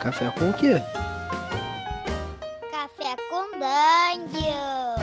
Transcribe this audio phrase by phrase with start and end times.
[0.00, 0.80] Café com o quê?
[2.70, 4.96] Café com Dungeon.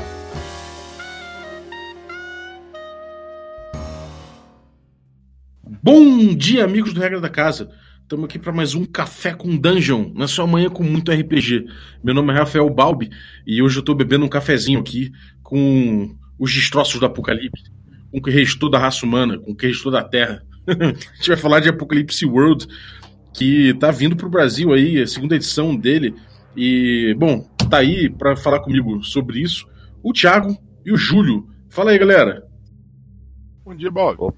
[5.84, 7.70] Bom dia, amigos do Regra da Casa.
[8.02, 11.68] Estamos aqui para mais um Café com Dungeon, na sua manhã com muito RPG.
[12.04, 13.12] Meu nome é Rafael Balbi
[13.46, 15.12] e hoje eu estou bebendo um cafezinho aqui
[15.44, 17.72] com os destroços do Apocalipse,
[18.12, 20.44] com o que restou da raça humana, com o que restou da Terra.
[20.68, 22.68] a gente vai falar de Apocalipse World,
[23.38, 26.16] que está vindo para o Brasil aí, a segunda edição dele.
[26.56, 29.68] E, bom, tá aí para falar comigo sobre isso
[30.02, 31.48] o Thiago e o Júlio.
[31.70, 32.44] Fala aí, galera.
[33.64, 34.34] Bom dia, Bob.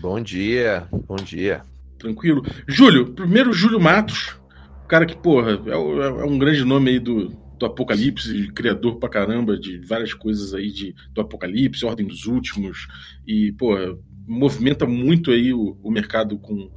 [0.00, 1.62] Bom dia, bom dia.
[1.96, 2.44] Tranquilo.
[2.66, 4.36] Júlio, primeiro Júlio Matos,
[4.84, 9.08] o cara que, porra, é, é um grande nome aí do, do Apocalipse, criador pra
[9.08, 12.88] caramba de várias coisas aí de, do Apocalipse, Ordem dos Últimos,
[13.24, 16.70] e, porra, movimenta muito aí o, o mercado com,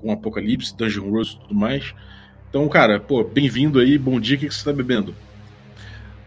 [0.00, 1.94] com Apocalipse, Dungeon World e tudo mais.
[2.48, 5.14] Então, cara, pô, bem-vindo aí, bom dia, o que, que você tá bebendo?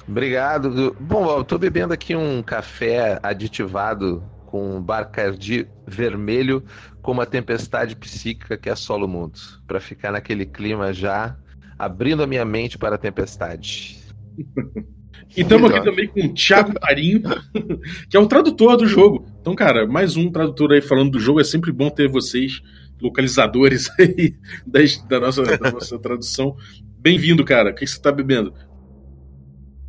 [0.08, 0.96] Obrigado.
[1.00, 6.64] Bom, eu tô bebendo aqui um café aditivado com Bacardi vermelho
[7.02, 11.36] com uma tempestade psíquica que assola o mundo, para ficar naquele clima já
[11.78, 13.98] abrindo a minha mente para a tempestade.
[15.36, 17.24] E estamos aqui também com o Thiago Marinho,
[18.08, 19.26] que é o tradutor do jogo.
[19.42, 21.42] Então, cara, mais um tradutor aí falando do jogo.
[21.42, 22.62] É sempre bom ter vocês,
[23.04, 26.56] localizadores aí da, da nossa, da nossa tradução.
[26.98, 27.72] Bem-vindo, cara.
[27.72, 28.54] O que você está bebendo?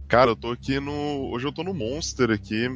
[0.08, 1.30] Cara, eu tô aqui no.
[1.32, 2.68] Hoje eu tô no Monster aqui.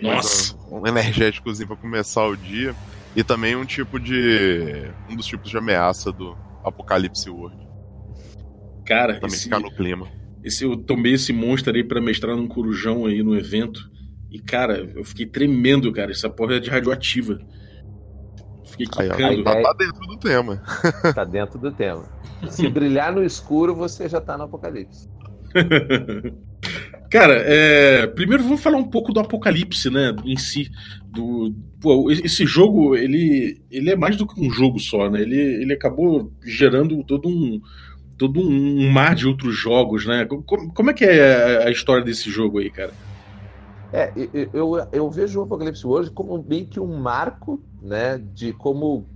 [0.00, 0.56] Nossa!
[0.70, 2.74] Um energéticozinho pra começar o dia.
[3.14, 4.90] E também um tipo de.
[5.10, 7.56] um dos tipos de ameaça do Apocalipse World.
[8.86, 10.08] Cara, Também esse, ficar no clima.
[10.42, 13.90] esse, eu tomei esse monstro aí pra mestrar num corujão aí no evento.
[14.30, 16.10] E, cara, eu fiquei tremendo, cara.
[16.10, 17.38] Essa porra é de radioativa.
[18.72, 19.44] Fiquei Aí, quicando.
[19.44, 20.62] tá, tá dentro do tema.
[21.14, 22.04] Tá dentro do tema.
[22.48, 25.08] Se brilhar no escuro, você já tá no apocalipse.
[27.10, 30.70] Cara, é, primeiro vamos falar um pouco do Apocalipse, né, em si.
[31.04, 35.20] Do, pô, esse jogo, ele, ele é mais do que um jogo só, né?
[35.20, 37.60] Ele, ele acabou gerando todo um,
[38.16, 40.24] todo um mar de outros jogos, né?
[40.24, 42.92] Como, como é que é a história desse jogo aí, cara?
[43.92, 48.52] É, eu, eu, eu vejo o Apocalipse World como meio que um marco, né, de
[48.52, 49.06] como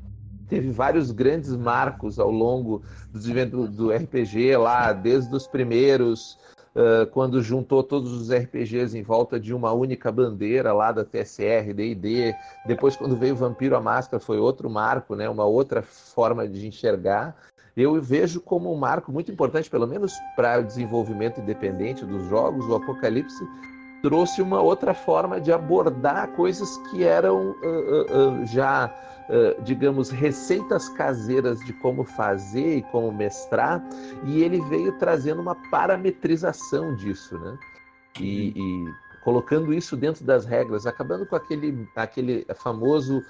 [0.48, 2.82] teve vários grandes marcos ao longo
[3.12, 6.38] do desenvolvimento do RPG lá, desde os primeiros,
[6.74, 11.72] uh, quando juntou todos os RPGs em volta de uma única bandeira lá da TSR,
[11.74, 12.34] D&D,
[12.66, 17.36] depois quando veio Vampiro a Máscara foi outro marco, né, uma outra forma de enxergar.
[17.76, 22.64] Eu vejo como um marco muito importante, pelo menos para o desenvolvimento independente dos jogos,
[22.66, 23.44] o Apocalipse
[24.06, 28.94] trouxe uma outra forma de abordar coisas que eram uh, uh, já,
[29.64, 33.82] digamos, receitas caseiras de como fazer e como mestrar,
[34.24, 37.58] e ele veio trazendo uma parametrização disso, né?
[38.20, 38.94] E, e
[39.26, 43.24] colocando isso dentro das regras, acabando com aquele, aquele famoso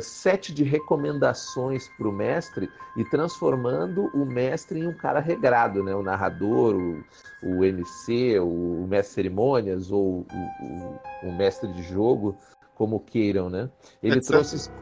[0.00, 5.94] set de recomendações para o mestre e transformando o mestre em um cara regrado, né?
[5.94, 7.04] O narrador, o,
[7.42, 10.26] o MC, o, o mestre de cerimônias ou o,
[10.62, 12.34] o, o, mestre de jogo,
[12.74, 13.68] como queiram, né?
[14.02, 14.58] Ele É, trouxe.
[14.60, 14.78] certo.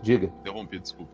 [0.00, 0.28] Diga.
[0.40, 1.12] Interrompi, desculpa.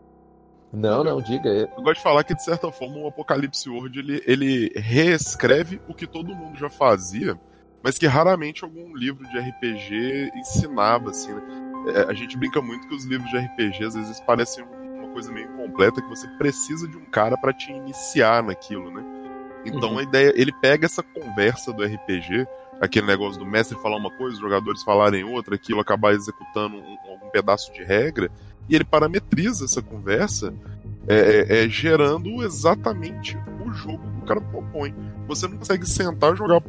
[0.73, 1.49] Não, não, diga.
[1.49, 5.95] Eu gosto de falar que, de certa forma, o Apocalipse World ele, ele reescreve o
[5.95, 7.37] que todo mundo já fazia,
[7.83, 11.43] mas que raramente algum livro de RPG ensinava, assim, né?
[11.95, 15.33] É, a gente brinca muito que os livros de RPG às vezes parecem uma coisa
[15.33, 19.03] meio incompleta, que você precisa de um cara para te iniciar naquilo, né?
[19.65, 19.99] Então Uhum.
[19.99, 22.47] a ideia, ele pega essa conversa do RPG,
[22.81, 26.97] aquele negócio do mestre falar uma coisa, os jogadores falarem outra, aquilo acabar executando um,
[27.11, 28.31] algum pedaço de regra,
[28.69, 30.55] e ele parametriza essa conversa
[31.07, 34.95] é, é, é, gerando exatamente o jogo que o cara propõe.
[35.27, 36.61] Você não consegue sentar e jogar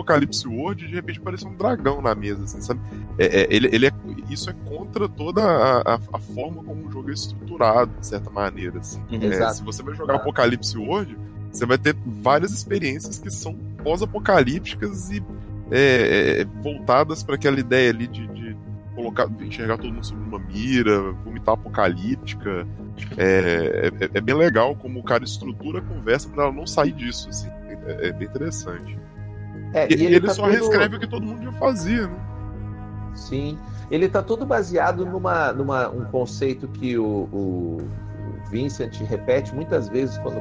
[0.00, 2.80] Apocalipse World e de repente aparecer um dragão na mesa, assim, sabe?
[3.18, 3.92] É, é, ele, ele é,
[4.28, 8.30] isso é contra toda a, a, a forma como o jogo é estruturado, de certa
[8.30, 8.78] maneira.
[8.78, 9.02] Assim.
[9.10, 9.56] É, Exato.
[9.56, 11.16] se você vai jogar Apocalipse World,
[11.52, 15.22] você vai ter várias experiências que são pós-apocalípticas e
[15.70, 18.56] é, é, voltadas para aquela ideia ali de, de
[18.94, 22.66] colocar, enxergar todo mundo sob uma mira, vomitar apocalíptica.
[23.16, 26.92] É, é, é bem legal como o cara estrutura a conversa para ela não sair
[26.92, 27.28] disso.
[27.28, 27.48] Assim.
[27.86, 28.99] É, é bem interessante.
[29.72, 32.16] É, E, e ele, tá só todo- reescreve o que todo mundo já fazia, né?
[33.14, 33.58] Sim.
[33.90, 37.78] Ele está todo baseado numa, numa um conceito que o, o,
[38.50, 40.40] Vincent repete muitas vezes quando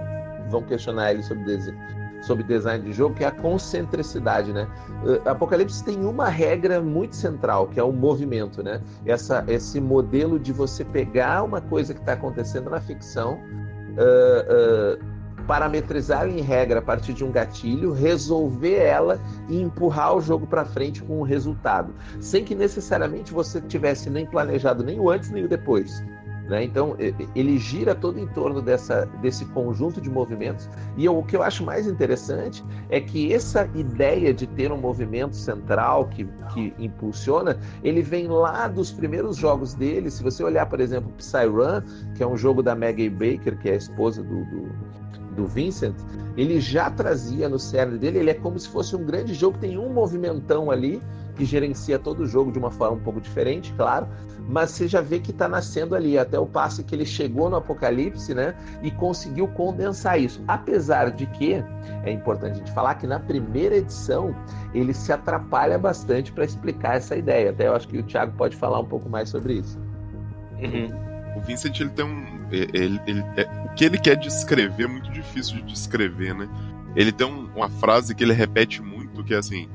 [0.50, 1.74] vão questionar ele sobre, dese-
[2.22, 4.68] sobre design de jogo, que é a concentricidade, né?
[5.04, 8.82] Uh, Apocalipse tem uma regra muito central, que é o movimento, né?
[9.06, 15.06] Essa, esse modelo de você pegar uma coisa que está acontecendo na ficção uh, uh,
[15.50, 20.64] parametrizar em regra a partir de um gatilho, resolver ela e empurrar o jogo para
[20.64, 25.46] frente com um resultado, sem que necessariamente você tivesse nem planejado nem o antes nem
[25.46, 26.04] o depois.
[26.48, 26.64] Né?
[26.64, 26.96] Então,
[27.36, 30.70] ele gira todo em torno dessa, desse conjunto de movimentos.
[30.96, 34.78] E eu, o que eu acho mais interessante é que essa ideia de ter um
[34.78, 40.12] movimento central que, que impulsiona, ele vem lá dos primeiros jogos dele.
[40.12, 41.82] Se você olhar, por exemplo, Psy Run,
[42.16, 44.99] que é um jogo da Maggie Baker, que é a esposa do, do
[45.40, 45.96] do Vincent,
[46.36, 49.78] ele já trazia no cérebro dele, ele é como se fosse um grande jogo, tem
[49.78, 51.02] um movimentão ali
[51.36, 54.08] que gerencia todo o jogo de uma forma um pouco diferente, claro,
[54.48, 57.56] mas você já vê que está nascendo ali, até o passo que ele chegou no
[57.56, 58.54] Apocalipse, né,
[58.84, 60.44] e conseguiu condensar isso.
[60.48, 61.64] Apesar de que,
[62.04, 64.36] é importante a gente falar que na primeira edição
[64.74, 67.52] ele se atrapalha bastante para explicar essa ideia.
[67.52, 69.80] Até eu acho que o Thiago pode falar um pouco mais sobre isso.
[70.62, 71.09] Uhum.
[71.36, 72.48] O Vincent ele tem um.
[72.52, 76.50] Ele, ele, é, o que ele quer descrever é muito difícil de descrever, né?
[76.96, 79.70] Ele tem um, uma frase que ele repete muito, que é assim: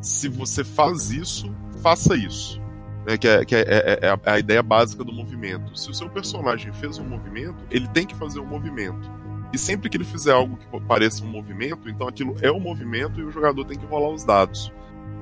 [0.00, 2.60] se você faz isso, faça isso.
[3.06, 5.76] É, que é, que é, é, é, a, é, a, ideia básica do movimento.
[5.76, 9.10] Se o seu personagem fez um movimento, ele tem que fazer um movimento.
[9.52, 13.18] E sempre que ele fizer algo que pareça um movimento, então aquilo é um movimento
[13.18, 14.72] e o jogador tem que rolar os dados.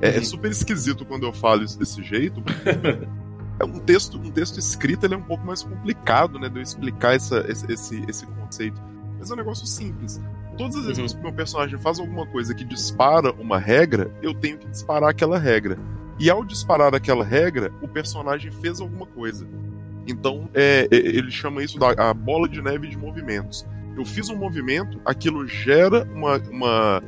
[0.02, 0.24] É, é uhum.
[0.24, 2.42] super esquisito quando eu falo isso desse jeito,
[3.60, 6.62] é um texto, um texto escrito ele é um pouco mais complicado, né, de eu
[6.62, 8.81] explicar essa, esse, esse, esse conceito.
[9.19, 10.20] Mas é um negócio simples.
[10.56, 11.08] Todas as vezes uhum.
[11.08, 15.10] que o meu personagem faz alguma coisa que dispara uma regra, eu tenho que disparar
[15.10, 15.78] aquela regra.
[16.19, 19.46] E ao disparar aquela regra, o personagem fez alguma coisa.
[20.06, 23.66] Então, é, é ele chama isso da bola de neve de movimentos.
[23.96, 27.02] Eu fiz um movimento, aquilo gera uma, uma,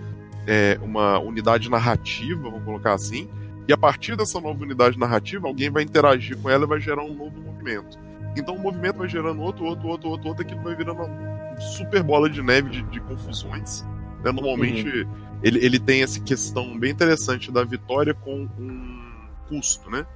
[0.46, 3.28] é, uma unidade narrativa, vamos colocar assim,
[3.68, 7.04] e a partir dessa nova unidade narrativa, alguém vai interagir com ela e vai gerar
[7.04, 7.98] um novo movimento.
[8.36, 12.02] Então o movimento vai gerando outro, outro, outro, outro, outro, aquilo vai virando uma super
[12.02, 13.82] bola de neve de, de confusões.
[14.24, 14.32] Né?
[14.32, 15.38] Normalmente uhum.
[15.42, 19.00] ele, ele tem essa questão bem interessante da vitória com um
[19.48, 20.06] custo, né?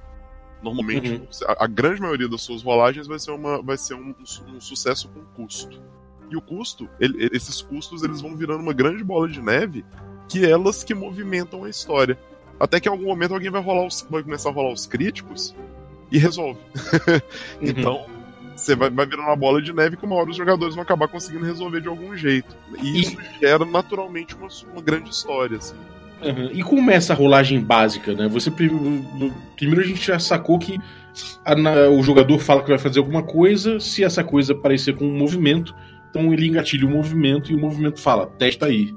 [0.63, 1.27] Normalmente uhum.
[1.47, 5.09] a, a, grande maioria das suas rolagens vai ser, uma, vai ser um, um, sucesso
[5.09, 5.79] com custo.
[6.31, 9.85] E o custo, ele, esses custos eles vão virando uma grande bola de neve
[10.27, 12.17] que elas que movimentam a história.
[12.59, 15.55] Até que em algum momento alguém vai rolar os, vai começar a rolar os críticos
[16.11, 16.59] e resolve.
[17.61, 17.69] Uhum.
[17.69, 18.05] então,
[18.55, 21.07] você vai, vai virando uma bola de neve que uma hora os jogadores vão acabar
[21.07, 22.55] conseguindo resolver de algum jeito.
[22.81, 23.39] E isso e...
[23.41, 25.75] gera naturalmente uma, uma grande história, assim.
[26.21, 26.49] Uhum.
[26.53, 28.27] E como é essa rolagem básica, né?
[28.29, 30.79] Você primeiro a gente já sacou que
[31.43, 35.05] a, na, o jogador fala que vai fazer alguma coisa, se essa coisa parecer com
[35.05, 35.75] um movimento,
[36.09, 38.95] então ele engatilha o movimento e o movimento fala, testa aí.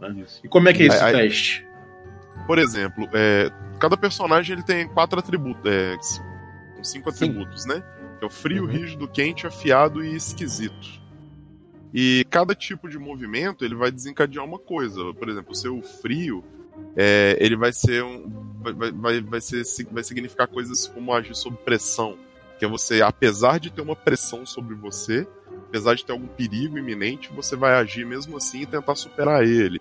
[0.00, 0.24] Né?
[0.44, 1.66] E como é que é esse aí, teste?
[2.46, 5.96] Por exemplo, é, cada personagem ele tem quatro atributos, é,
[6.82, 7.82] cinco atributos, né?
[8.18, 8.70] Que é o frio, uhum.
[8.70, 11.00] rígido, quente, afiado e esquisito.
[11.92, 15.12] E cada tipo de movimento ele vai desencadear uma coisa.
[15.14, 16.44] Por exemplo, o seu frio
[16.96, 21.56] é, ele vai ser um, vai, vai, vai, ser, vai significar coisas como agir sob
[21.58, 22.16] pressão,
[22.58, 25.26] que é você, apesar de ter uma pressão sobre você,
[25.68, 29.79] apesar de ter algum perigo iminente, você vai agir mesmo assim e tentar superar ele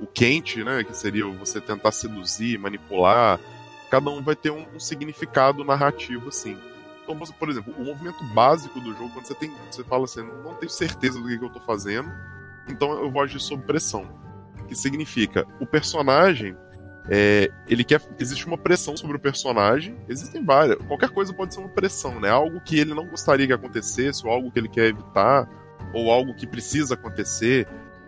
[0.00, 3.38] o quente, né, que seria você tentar seduzir, manipular,
[3.90, 6.56] cada um vai ter um, um significado narrativo assim.
[7.02, 10.54] Então, por exemplo, o movimento básico do jogo, quando você tem, você fala assim, não
[10.54, 12.10] tenho certeza do que, que eu estou fazendo,
[12.68, 14.08] então eu vou agir sob pressão.
[14.68, 16.56] Que significa, o personagem,
[17.08, 21.60] é, ele quer, existe uma pressão sobre o personagem, existem várias, qualquer coisa pode ser
[21.60, 22.30] uma pressão, né?
[22.30, 25.48] Algo que ele não gostaria que acontecesse, ou algo que ele quer evitar,
[25.92, 27.66] ou algo que precisa acontecer,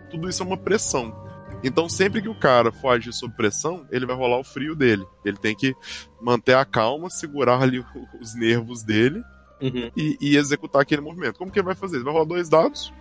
[0.09, 1.22] tudo isso é uma pressão.
[1.63, 5.05] Então, sempre que o cara for agir sob pressão, ele vai rolar o frio dele.
[5.23, 5.73] Ele tem que
[6.21, 7.83] manter a calma, segurar ali
[8.19, 9.23] os nervos dele
[9.61, 9.89] uhum.
[9.95, 11.37] e, e, executar aquele movimento.
[11.37, 11.97] Como que ele vai fazer?
[11.97, 12.93] Ele vai rolar dois dados,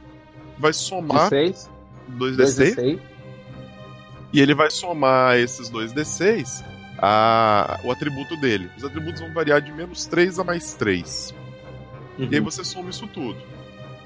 [0.59, 1.31] vai somar.
[1.31, 1.69] D6.
[2.09, 2.77] Dois D6.
[2.77, 3.01] D6.
[4.33, 6.65] E ele vai somar esses dois D6
[6.99, 8.71] a, o atributo dele.
[8.77, 11.35] Os atributos vão variar de menos 3 a mais 3.
[12.19, 12.29] Uhum.
[12.31, 13.39] E aí você soma isso tudo.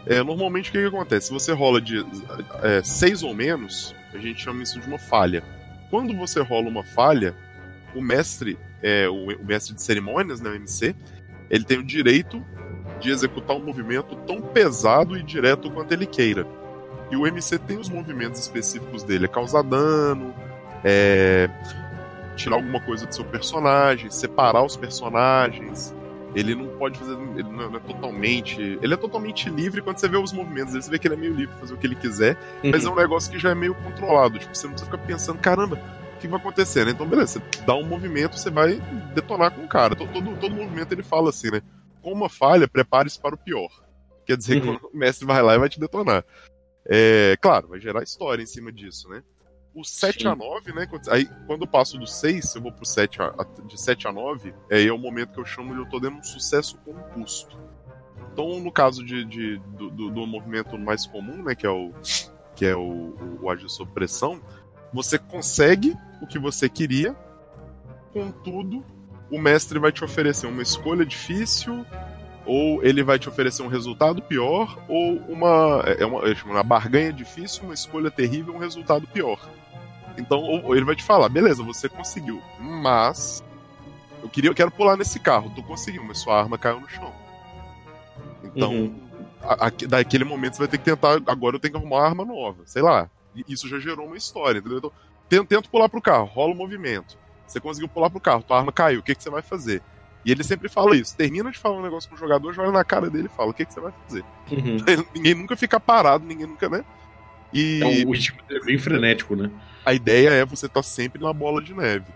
[0.06, 1.26] É, normalmente o que, que acontece?
[1.26, 2.04] Se você rola de
[2.82, 5.42] 6 é, ou menos, a gente chama isso de uma falha.
[5.90, 7.34] Quando você rola uma falha,
[7.94, 10.94] o mestre, é, o, o mestre de cerimônias, né, o MC,
[11.48, 12.44] ele tem o direito
[13.00, 16.46] de executar um movimento tão pesado e direto quanto ele queira.
[17.10, 20.34] E o MC tem os movimentos específicos dele, é causar dano,
[20.82, 21.48] é
[22.34, 25.94] tirar alguma coisa do seu personagem, separar os personagens,
[26.36, 27.12] ele não pode fazer.
[27.12, 28.60] Ele não é totalmente.
[28.60, 31.18] Ele é totalmente livre quando você vê os movimentos dele, você vê que ele é
[31.18, 32.70] meio livre pra fazer o que ele quiser, uhum.
[32.70, 34.38] mas é um negócio que já é meio controlado.
[34.38, 35.80] Tipo, você não precisa ficar pensando, caramba,
[36.14, 36.92] o que vai acontecer, né?
[36.92, 38.74] Então, beleza, você dá um movimento, você vai
[39.14, 39.96] detonar com o cara.
[39.96, 41.62] Todo, todo, todo movimento ele fala assim, né?
[42.02, 43.70] Com uma falha, prepare-se para o pior.
[44.26, 44.78] Quer dizer Uhum.
[44.78, 46.22] que o mestre vai lá e vai te detonar.
[46.88, 49.22] É, claro, vai gerar história em cima disso, né?
[49.76, 50.28] O 7 Sim.
[50.28, 50.86] a 9, né?
[50.86, 54.08] quando- Aí, quando eu passo do 6, eu vou pro 7 a, a- de 7
[54.08, 56.78] a 9, aí é o momento que eu chamo de eu tô dando um sucesso
[56.78, 57.58] composto.
[58.32, 61.54] Então, no caso de, de- do, do- do movimento mais comum, né?
[61.54, 61.92] Que é o,
[62.54, 64.40] que é o, o, o agir sob pressão,
[64.94, 67.14] você consegue o que você queria,
[68.12, 68.82] contudo,
[69.30, 71.84] o mestre vai te oferecer uma escolha difícil,
[72.46, 77.12] ou ele vai te oferecer um resultado pior, ou uma, é uma, é uma barganha
[77.12, 79.38] difícil, uma escolha terrível, um resultado pior.
[80.18, 83.44] Então, ele vai te falar, beleza, você conseguiu, mas
[84.22, 87.12] eu queria, eu quero pular nesse carro, tu conseguiu, mas sua arma caiu no chão.
[88.42, 89.00] Então, Uhum.
[89.42, 92.06] a- a- daquele momento você vai ter que tentar, agora eu tenho que arrumar uma
[92.06, 93.10] arma nova, sei lá.
[93.48, 94.78] Isso já gerou uma história, entendeu?
[94.78, 94.92] Então,
[95.28, 97.18] tento, tento pular pro carro, rola o movimento.
[97.46, 99.82] Você conseguiu pular pro carro, tua arma caiu, o que, que você vai fazer?
[100.24, 101.16] E ele sempre fala isso.
[101.16, 103.50] Termina de falar um negócio com o jogador, já olha na cara dele e fala:
[103.50, 104.24] o que, que você vai fazer?
[104.50, 104.76] Uhum.
[105.14, 106.84] ninguém nunca fica parado, ninguém nunca, né?
[107.52, 109.50] E É, o ritmo é bem frenético, né?
[109.86, 112.06] A ideia é você estar sempre na bola de neve.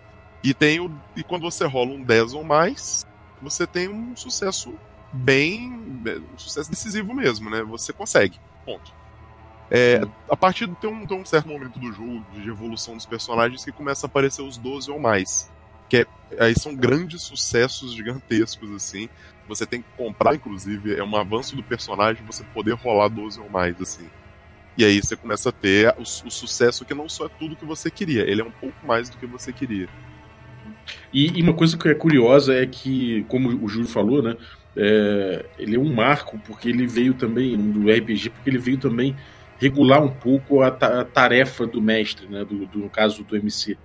[0.43, 3.07] E tem o, e quando você rola um 10 ou mais,
[3.41, 4.75] você tem um sucesso
[5.13, 5.73] bem.
[5.73, 7.63] um sucesso decisivo mesmo, né?
[7.63, 8.41] Você consegue.
[8.65, 8.93] Ponto.
[9.71, 13.65] É, a partir de um, tem um certo momento do jogo, de evolução dos personagens,
[13.65, 15.49] que começa a aparecer os 12 ou mais.
[15.89, 16.07] Que é-
[16.45, 19.09] aí são grandes sucessos gigantescos, assim.
[19.47, 23.49] Você tem que comprar, inclusive, é um avanço do personagem você poder rolar 12 ou
[23.49, 24.09] mais, assim.
[24.79, 27.65] E aí você começa a ter o, o sucesso que não só é tudo que
[27.65, 29.89] você queria, ele é um pouco mais do que você queria.
[31.13, 34.37] E, e uma coisa que é curiosa é que, como o Júlio falou, né?
[34.77, 39.17] é, ele é um marco porque ele veio também do RPG, porque ele veio também
[39.59, 42.45] regular um pouco a, ta- a tarefa do mestre, né?
[42.45, 43.77] Do, do- no caso do MC.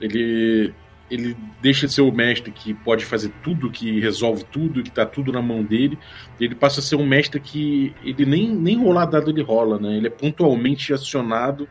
[0.00, 0.72] Ele
[1.10, 5.04] ele deixa de ser o mestre que pode fazer tudo, que resolve tudo, que tá
[5.04, 5.98] tudo na mão dele.
[6.40, 9.96] Ele passa a ser um mestre que ele nem, nem rolar dado ele rola, né?
[9.96, 11.68] Ele é pontualmente acionado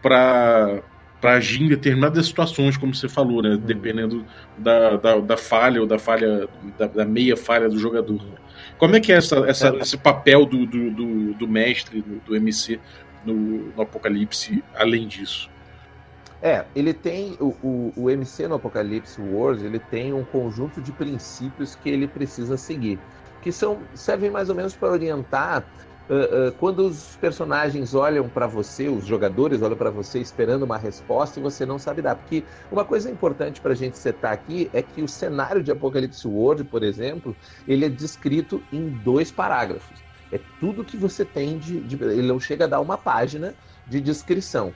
[0.00, 0.82] para
[1.20, 3.56] para agir em determinadas situações, como você falou, né?
[3.56, 4.24] Dependendo
[4.56, 6.46] da, da, da falha ou da falha,
[6.78, 8.20] da, da meia falha do jogador.
[8.76, 12.36] Como é que é essa, essa, esse papel do, do, do, do mestre, do, do
[12.36, 12.78] MC
[13.24, 13.34] no,
[13.74, 15.50] no Apocalipse, além disso?
[16.40, 20.92] É, ele tem o, o, o MC no Apocalipse Wars, ele tem um conjunto de
[20.92, 23.00] princípios que ele precisa seguir,
[23.40, 25.66] que são servem mais ou menos para orientar
[26.08, 30.76] uh, uh, quando os personagens olham para você, os jogadores olham para você esperando uma
[30.76, 32.16] resposta e você não sabe dar.
[32.16, 36.26] Porque uma coisa importante para a gente setar aqui é que o cenário de Apocalipse
[36.28, 40.04] World, por exemplo, ele é descrito em dois parágrafos.
[40.30, 43.54] É tudo que você tem de, de ele não chega a dar uma página
[43.86, 44.74] de descrição.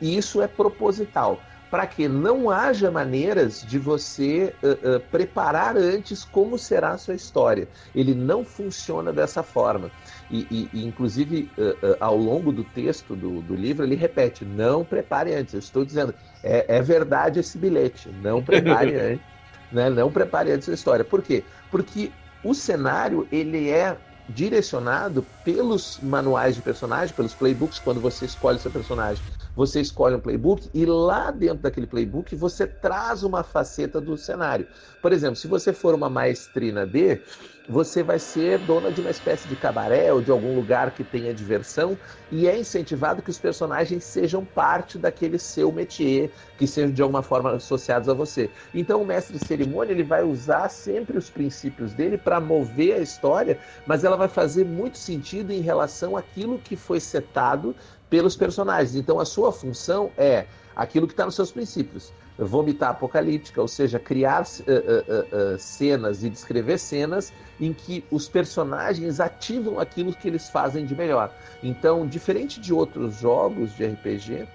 [0.00, 6.24] E isso é proposital, para que não haja maneiras de você uh, uh, preparar antes
[6.24, 7.68] como será a sua história.
[7.94, 9.90] Ele não funciona dessa forma.
[10.30, 14.84] E, e, e inclusive, uh, ao longo do texto do, do, livro, ele repete: não
[14.84, 15.54] prepare antes.
[15.54, 16.12] Eu estou dizendo,
[16.42, 19.26] é, é verdade esse bilhete, não prepare antes.
[19.70, 19.88] Né?
[19.88, 21.04] Não prepare antes a história.
[21.04, 21.44] Por quê?
[21.70, 22.10] Porque
[22.42, 23.96] o cenário ele é
[24.28, 29.22] direcionado pelos manuais de personagem, pelos playbooks, quando você escolhe seu personagem
[29.60, 34.66] você escolhe um playbook e lá dentro daquele playbook você traz uma faceta do cenário.
[35.02, 37.20] Por exemplo, se você for uma maestrina D,
[37.68, 41.34] você vai ser dona de uma espécie de cabaré ou de algum lugar que tenha
[41.34, 41.98] diversão
[42.32, 47.22] e é incentivado que os personagens sejam parte daquele seu métier, que sejam de alguma
[47.22, 48.50] forma associados a você.
[48.74, 53.02] Então o mestre de cerimônia ele vai usar sempre os princípios dele para mover a
[53.02, 57.76] história, mas ela vai fazer muito sentido em relação àquilo que foi setado
[58.10, 58.96] pelos personagens.
[58.96, 62.12] Então a sua função é aquilo que está nos seus princípios.
[62.36, 68.28] Vomitar apocalíptica, ou seja, criar uh, uh, uh, cenas e descrever cenas em que os
[68.28, 71.32] personagens ativam aquilo que eles fazem de melhor.
[71.62, 74.48] Então, diferente de outros jogos de RPG,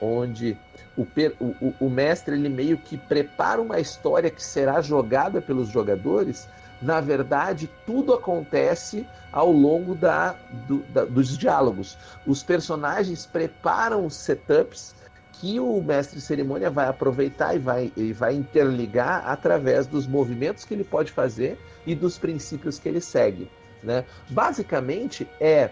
[0.00, 0.58] onde
[0.96, 1.06] o,
[1.40, 6.48] o, o mestre ele meio que prepara uma história que será jogada pelos jogadores,
[6.80, 10.34] na verdade, tudo acontece ao longo da,
[10.66, 11.98] do, da, dos diálogos.
[12.26, 14.94] Os personagens preparam setups
[15.32, 20.74] que o mestre cerimônia vai aproveitar e vai, e vai interligar através dos movimentos que
[20.74, 23.48] ele pode fazer e dos princípios que ele segue.
[23.82, 24.04] Né?
[24.30, 25.70] Basicamente, é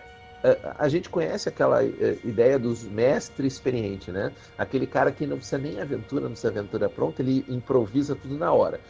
[0.79, 4.33] a gente conhece aquela ideia dos mestre experiente, né?
[4.57, 8.53] Aquele cara que não precisa nem aventura, não precisa aventura pronta, ele improvisa tudo na
[8.53, 8.81] hora.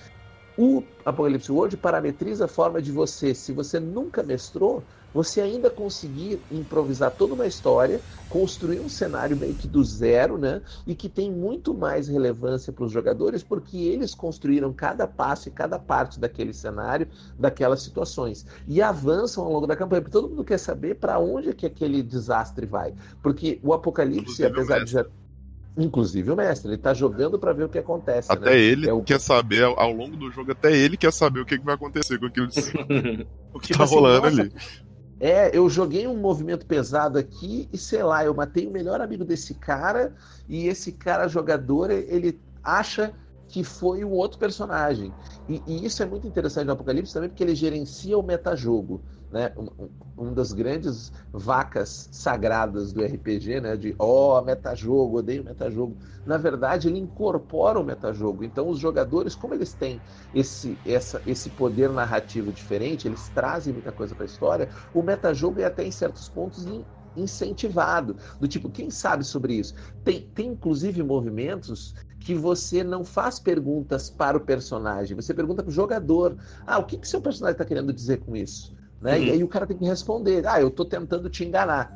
[0.58, 4.82] O Apocalipse World parametriza a forma de você, se você nunca mestrou,
[5.12, 10.60] você ainda conseguir improvisar toda uma história, construir um cenário meio que do zero, né?
[10.86, 15.52] E que tem muito mais relevância para os jogadores, porque eles construíram cada passo e
[15.52, 17.08] cada parte daquele cenário,
[17.38, 18.46] daquelas situações.
[18.66, 21.66] E avançam ao longo da campanha, porque todo mundo quer saber para onde é que
[21.66, 22.94] aquele desastre vai.
[23.22, 25.06] Porque o Apocalipse, Inclusive apesar de já
[25.78, 28.32] Inclusive o mestre, ele tá jogando para ver o que acontece.
[28.32, 28.58] Até né?
[28.58, 31.58] ele É o- quer saber, ao, longo do jogo, até ele quer saber o que,
[31.58, 32.48] que vai acontecer com aquilo.
[33.52, 34.52] o que Tipo tá assim, rolando nossa, ali.
[35.18, 39.24] É, eu joguei um movimento pesado aqui e sei lá, eu matei o melhor amigo
[39.24, 40.14] desse cara
[40.48, 43.14] e esse cara jogador, ele acha
[43.48, 45.12] que foi um outro personagem.
[45.48, 49.02] E, e isso é muito interessante no Apocalipse também, porque ele gerencia o metajogo.
[49.30, 49.52] Né?
[49.56, 53.76] Um, um- das grandes vacas sagradas do RPG, né?
[53.76, 55.98] De ó, metajogo, odeio metajogo.
[56.24, 58.44] Na verdade, ele incorpora o metajogo.
[58.44, 60.02] Então, os jogadores, como eles têm
[60.32, 64.70] esse, essa, esse poder narrativo diferente, eles trazem muita coisa para a história.
[64.92, 68.16] O metajogo é até em certos pontos in- incentivado.
[68.40, 69.74] Do tipo, quem sabe sobre isso?
[70.04, 75.70] Tem, tem inclusive movimentos que você não faz perguntas para o personagem, você pergunta para
[75.70, 78.72] o jogador: ah, o que, que seu personagem está querendo dizer com isso?
[79.00, 79.20] Né?
[79.20, 79.34] E Uhum.
[79.34, 81.94] aí o cara tem que responder: ah, eu estou tentando te enganar.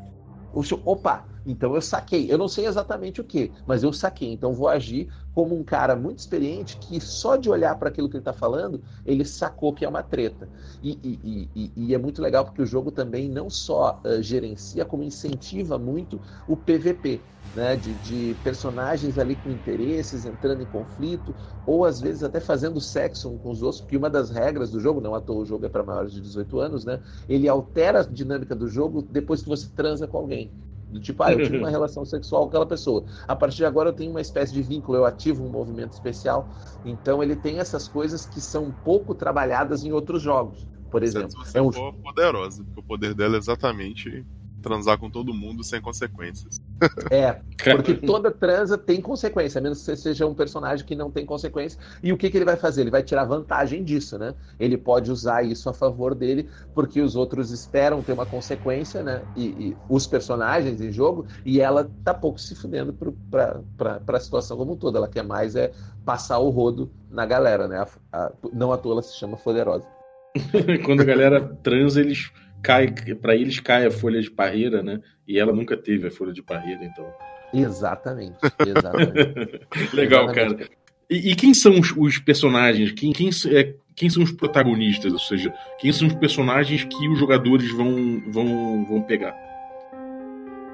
[0.53, 2.31] O seu, opa, então eu saquei.
[2.33, 4.33] Eu não sei exatamente o que, mas eu saquei.
[4.33, 8.17] Então vou agir como um cara muito experiente que só de olhar para aquilo que
[8.17, 10.51] ele está falando, ele sacou que é uma treta.
[10.83, 14.85] E, e- e- e- é muito legal porque o jogo também não só eh, gerencia,
[14.85, 17.27] como incentiva muito o PVP.
[17.53, 21.35] Né, de, de personagens ali com interesses entrando em conflito,
[21.67, 24.79] ou às vezes até fazendo sexo um com os outros, porque uma das regras do
[24.79, 27.01] jogo, não à toa o jogo é para maiores de 18 anos, né?
[27.29, 30.55] Ele altera a dinâmica do jogo depois que você transa com alguém.
[30.91, 33.05] Do tipo, ah, eu tive uma relação sexual com aquela pessoa.
[33.27, 36.49] A partir de agora eu tenho uma espécie de vínculo, eu ativo um movimento especial.
[36.85, 40.67] Então ele tem essas coisas que são pouco trabalhadas em outros jogos.
[40.91, 44.27] Por exemplo, você é um poderosa, porque o poder dela é exatamente
[44.61, 46.61] transar com todo mundo sem consequências.
[47.11, 47.41] É,
[47.75, 51.27] porque toda transa tem consequência, a menos que você seja um personagem que não tem
[51.27, 51.79] consequência.
[52.03, 52.81] E o que, que ele vai fazer?
[52.83, 54.35] Ele vai tirar vantagem disso, né?
[54.59, 59.23] Ele pode usar isso a favor dele, porque os outros esperam ter uma consequência, né?
[59.37, 62.97] E, e os personagens em jogo, e ela tá pouco se fudendo
[63.31, 64.97] pra, pra situação como um todo.
[64.97, 65.73] Ela quer mais é
[66.05, 67.79] passar o rodo na galera, né?
[67.79, 67.89] A-
[68.27, 69.87] a- não à toa ela se chama Poderosa.
[70.87, 72.31] Quando a galera transa, eles
[72.63, 75.01] cai, para eles cai a folha de parreira, né?
[75.31, 77.07] E ela nunca teve a folha de parreira, então.
[77.55, 79.61] Exatamente, exatamente.
[79.95, 80.57] Legal, Exatamente.
[80.65, 80.71] cara.
[81.09, 82.93] E, e quem são os, os personagens?
[82.93, 85.13] Quem, quem, é, quem são os protagonistas?
[85.13, 89.35] Ou seja, quem são os personagens que os jogadores vão, vão, vão pegar?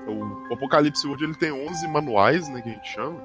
[0.08, 3.20] O Apocalipse World ele tem 11 manuais, né, que a gente chama,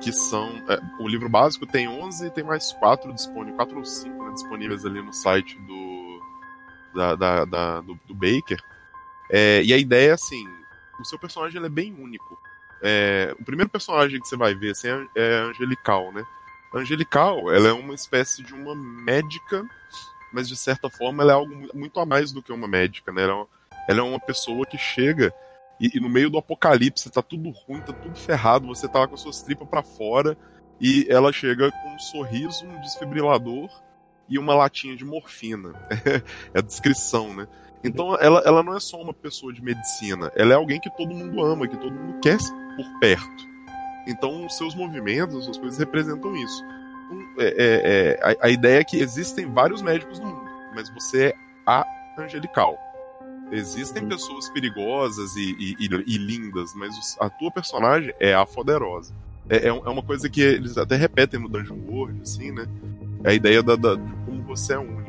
[0.00, 3.84] que são é, o livro básico tem 11 e tem mais 4 disponíveis, 4 ou
[3.84, 6.20] 5 né, disponíveis ali no site do
[6.94, 8.58] da, da- da- do, do Baker.
[9.30, 10.46] É, e a ideia é assim,
[11.00, 12.38] o seu personagem é bem único.
[12.82, 16.24] É, o primeiro personagem que você vai ver assim, é, é Angelical, né?
[16.74, 19.64] Angelical, ela é uma espécie de uma médica,
[20.32, 23.10] mas de certa forma ela é algo mu- muito a mais do que uma médica,
[23.12, 23.22] né?
[23.22, 23.46] Ela é uma,
[23.88, 25.32] ela é uma pessoa que chega
[25.80, 29.08] e, e no meio do apocalipse tá tudo ruim, tá tudo ferrado, você tá lá
[29.08, 30.36] com as suas tripas pra fora
[30.80, 33.70] e ela chega com um sorriso, um desfibrilador
[34.28, 35.72] e uma latinha de morfina.
[36.52, 37.48] é a descrição, né?
[37.84, 41.14] Então ela, ela não é só uma pessoa de medicina, ela é alguém que todo
[41.14, 43.46] mundo ama, que todo mundo quer por perto.
[44.06, 46.64] Então os seus movimentos, as suas coisas representam isso.
[47.10, 47.82] Um, é- é-
[48.26, 51.34] é, a, a ideia é que existem vários médicos no mundo, mas você é
[51.66, 51.86] a
[52.18, 52.76] angelical.
[53.52, 54.08] Existem Uhum.
[54.08, 59.14] pessoas perigosas e, e- e- e lindas, mas os- a tua personagem é a poderosa.
[59.48, 62.66] É, é é uma coisa que eles até repetem no Dungeon World, assim, né?
[63.22, 65.05] É a ideia da, da- de como você é único.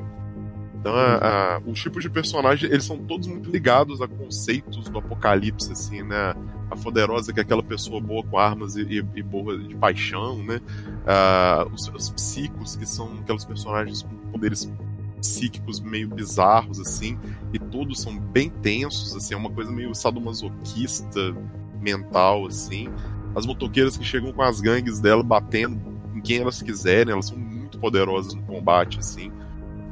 [0.79, 4.99] Então, a- a- os tipos de personagem, eles são todos muito ligados a conceitos do
[4.99, 6.33] apocalipse, assim, né?
[6.69, 10.37] A poderosa, que é aquela pessoa boa com armas e, e- e boa de paixão,
[10.43, 10.59] né?
[11.05, 14.71] Ah, os, os psicos, que são aqueles personagens com poderes
[15.19, 17.17] psíquicos meio bizarros, assim,
[17.51, 21.35] e todos são bem tensos, assim, é uma coisa meio sadomasoquista
[21.81, 22.87] mental, assim.
[23.35, 25.79] As motoqueiras que chegam com as gangues dela batendo
[26.15, 29.31] em quem elas quiserem, elas são muito poderosas no combate, assim.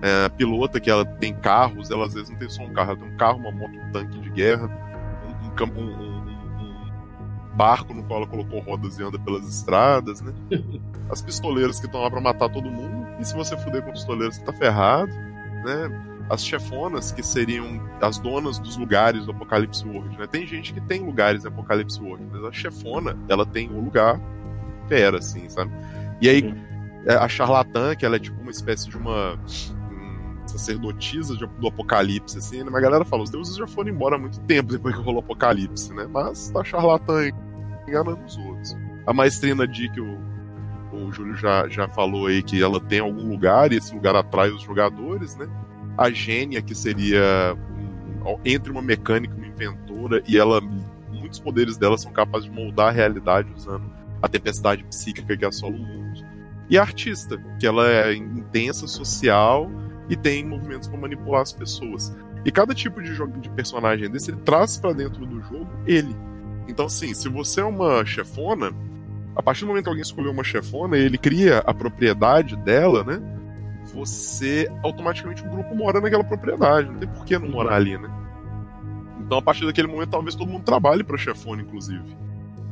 [0.01, 2.91] É, a pilota que ela tem carros, ela às vezes não tem só um carro,
[2.91, 4.65] ela tem um carro, uma moto, um tanque de guerra,
[5.25, 6.25] um, um um- um-
[7.51, 10.34] um barco no qual ela colocou rodas e anda pelas estradas, né?
[11.10, 14.36] As pistoleiras que estão lá pra matar todo mundo, e se você fuder com pistoleiros,
[14.36, 15.12] você tá ferrado,
[15.63, 16.12] né?
[16.29, 20.25] As chefonas, que seriam as donas dos lugares do Apocalipse World, né?
[20.27, 24.19] Tem gente que tem lugares em Apocalipse World, mas a chefona, ela tem o lugar
[24.89, 25.71] fera, assim, sabe?
[26.19, 26.55] E aí,
[27.05, 29.39] é, a charlatã, que ela é tipo uma espécie de uma
[30.57, 32.65] sacerdotisa do apocalipse, assim, né?
[32.65, 35.21] Mas a galera fala, os deuses já foram embora há muito tempo depois que rolou
[35.21, 36.07] o apocalipse, né?
[36.09, 37.29] Mas tá charlatã
[37.87, 38.75] enganando os outros.
[39.05, 40.17] A maestrina de que o,
[40.93, 44.49] o Júlio já, já falou aí que ela tem algum lugar e esse lugar atrai
[44.49, 45.47] os jogadores, né?
[45.97, 47.55] A gênia, que seria
[48.25, 50.61] um, entre uma mecânica e uma inventora, e ela
[51.11, 53.89] muitos poderes dela são capazes de moldar a realidade usando
[54.21, 56.25] a tempestade psíquica que assola o mundo.
[56.69, 59.69] E a artista, que ela é intensa, social
[60.09, 62.15] e tem movimentos para manipular as pessoas.
[62.45, 66.15] E cada tipo de jogo de personagem desse ele traz para dentro do jogo ele.
[66.67, 68.71] Então, assim, se você é uma chefona,
[69.35, 73.03] a partir do momento que alguém escolheu uma chefona e ele cria a propriedade dela,
[73.03, 73.21] né?
[73.93, 76.89] Você automaticamente o grupo mora naquela propriedade.
[76.89, 78.09] Não tem por que não morar ali, né?
[79.19, 82.03] Então, a partir daquele momento, talvez todo mundo trabalhe para chefona, inclusive.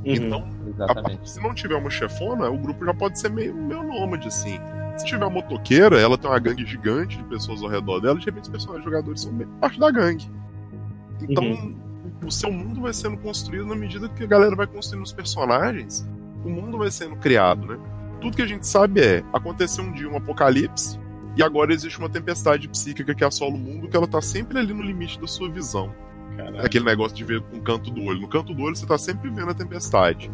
[0.05, 0.47] Uhum, então,
[0.79, 4.59] a, se não tiver uma chefona, o grupo já pode ser meio, meio nômade, assim.
[4.97, 8.25] Se tiver uma motoqueira, ela tem uma gangue gigante de pessoas ao redor dela, de
[8.25, 10.29] repente os personagens jogadores são parte da gangue.
[11.21, 11.75] Então, uhum.
[12.25, 16.07] o seu mundo vai sendo construído na medida que a galera vai construindo os personagens,
[16.43, 17.79] o mundo vai sendo criado, né?
[18.21, 20.99] Tudo que a gente sabe é, aconteceu um dia um apocalipse,
[21.35, 24.73] e agora existe uma tempestade psíquica que assola o mundo, que ela tá sempre ali
[24.73, 25.93] no limite da sua visão.
[26.63, 28.21] Aquele negócio de ver com o canto do olho.
[28.21, 30.31] No canto do olho você tá sempre vendo a tempestade.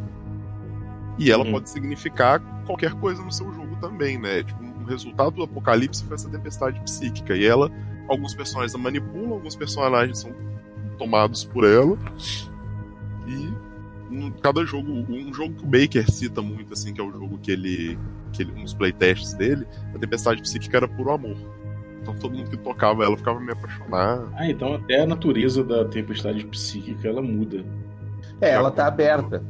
[1.19, 1.51] E ela uhum.
[1.51, 4.41] pode significar qualquer coisa no seu jogo também, né?
[4.41, 7.35] Tipo, o resultado do apocalipse foi essa tempestade psíquica.
[7.35, 7.69] E ela,
[8.07, 10.33] alguns personagens a manipulam, alguns personagens são
[10.97, 11.97] tomados por ela.
[13.27, 13.53] E
[14.41, 17.51] cada jogo, um jogo que o Baker cita muito, assim, que é o jogo que
[17.51, 17.99] ele,
[18.31, 21.35] que ele nos playtests dele, a tempestade psíquica era puro amor.
[22.01, 24.31] Então todo mundo que tocava ela ficava me apaixonado.
[24.35, 27.65] Ah, então até a natureza da tempestade psíquica ela muda.
[28.39, 29.43] É, ela tá aberta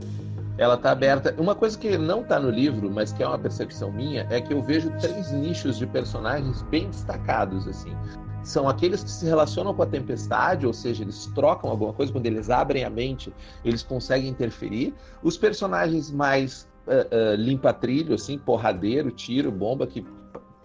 [0.59, 1.33] ela está aberta.
[1.37, 4.53] Uma coisa que não está no livro, mas que é uma percepção minha, é que
[4.53, 7.95] eu vejo três nichos de personagens bem destacados assim.
[8.43, 12.25] São aqueles que se relacionam com a tempestade, ou seja, eles trocam alguma coisa, quando
[12.25, 14.93] eles abrem a mente, eles conseguem interferir.
[15.23, 20.05] Os personagens mais uh, uh, limpa-trilho, assim, porradeiro, tiro, bomba, que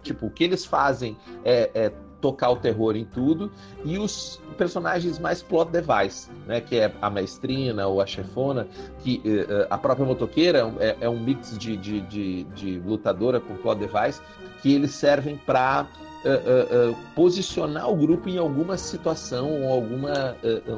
[0.03, 3.51] tipo, o que eles fazem é, é tocar o terror em tudo,
[3.83, 8.67] e os personagens mais plot device, né, que é a maestrina ou a chefona,
[8.99, 13.55] que uh, a própria motoqueira é, é um mix de, de, de, de, lutadora com
[13.55, 14.21] plot device,
[14.61, 15.87] que eles servem para
[16.25, 20.35] uh, uh, uh, posicionar o grupo em alguma situação ou alguma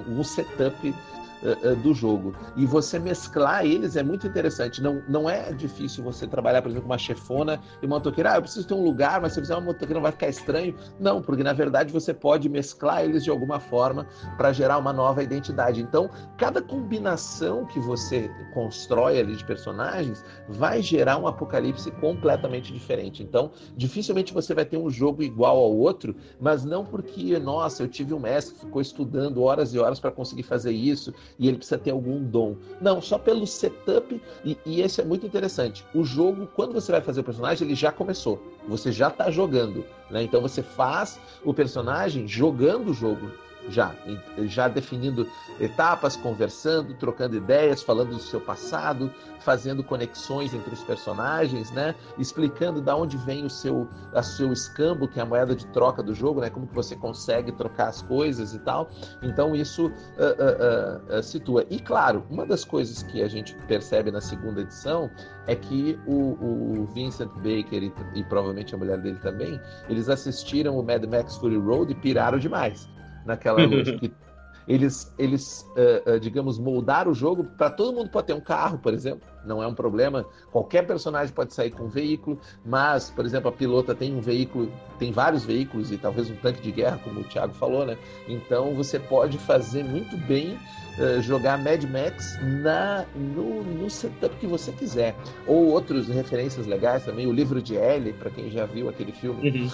[0.09, 0.93] um setup
[1.41, 2.33] uh, do jogo.
[2.55, 4.81] E você mesclar eles é muito interessante.
[4.81, 8.33] Não, não é difícil você trabalhar, por exemplo, com uma chefona e uma motoqueira.
[8.33, 10.75] Ah, eu preciso ter um lugar, mas se fizer uma motoqueira não vai ficar estranho.
[10.99, 15.23] Não, porque na verdade você pode mesclar eles de alguma forma para gerar uma nova
[15.23, 15.81] identidade.
[15.81, 23.23] Então, cada combinação que você constrói ali de personagens vai gerar um apocalipse completamente diferente.
[23.23, 27.87] Então, dificilmente você vai ter um jogo igual ao outro, mas não porque, nossa, eu
[27.87, 31.57] tive um mestre que ficou estudando horas e horas para conseguir fazer isso e ele
[31.57, 32.55] precisa ter algum dom.
[32.81, 35.85] Não, só pelo setup, e, e esse é muito interessante.
[35.93, 38.41] O jogo, quando você vai fazer o personagem, ele já começou.
[38.67, 39.85] Você já está jogando.
[40.09, 40.23] Né?
[40.23, 43.31] Então você faz o personagem jogando o jogo
[43.69, 43.93] já,
[44.43, 45.27] já definindo
[45.59, 51.95] etapas, conversando, trocando ideias, falando do seu passado, fazendo conexões entre os personagens, né?
[52.17, 56.03] Explicando da onde vem o seu, a seu escambo, que é a moeda de troca
[56.03, 56.49] do jogo, né?
[56.49, 58.89] Como que você consegue trocar as coisas e tal.
[59.21, 61.65] Então isso uh, uh, uh, situa.
[61.69, 65.09] E claro, uma das coisas que a gente percebe na segunda edição
[65.47, 70.77] é que o, o Vincent Baker e, e provavelmente a mulher dele também, eles assistiram
[70.77, 72.89] o Mad Max Fury Road e piraram demais
[73.27, 74.11] naquela luz que
[74.67, 78.77] eles, eles uh, uh, digamos, moldaram o jogo para todo mundo pode ter um carro,
[78.77, 80.25] por exemplo, não é um problema.
[80.51, 84.69] Qualquer personagem pode sair com um veículo, mas, por exemplo, a pilota tem um veículo,
[84.99, 87.97] tem vários veículos e talvez um tanque de guerra, como o Thiago falou, né?
[88.27, 90.59] Então você pode fazer muito bem
[90.99, 95.15] uh, jogar Mad Max na, no, no setup que você quiser.
[95.45, 99.49] Ou outras referências legais também, o livro de Ellie, para quem já viu aquele filme
[99.49, 99.69] uhum.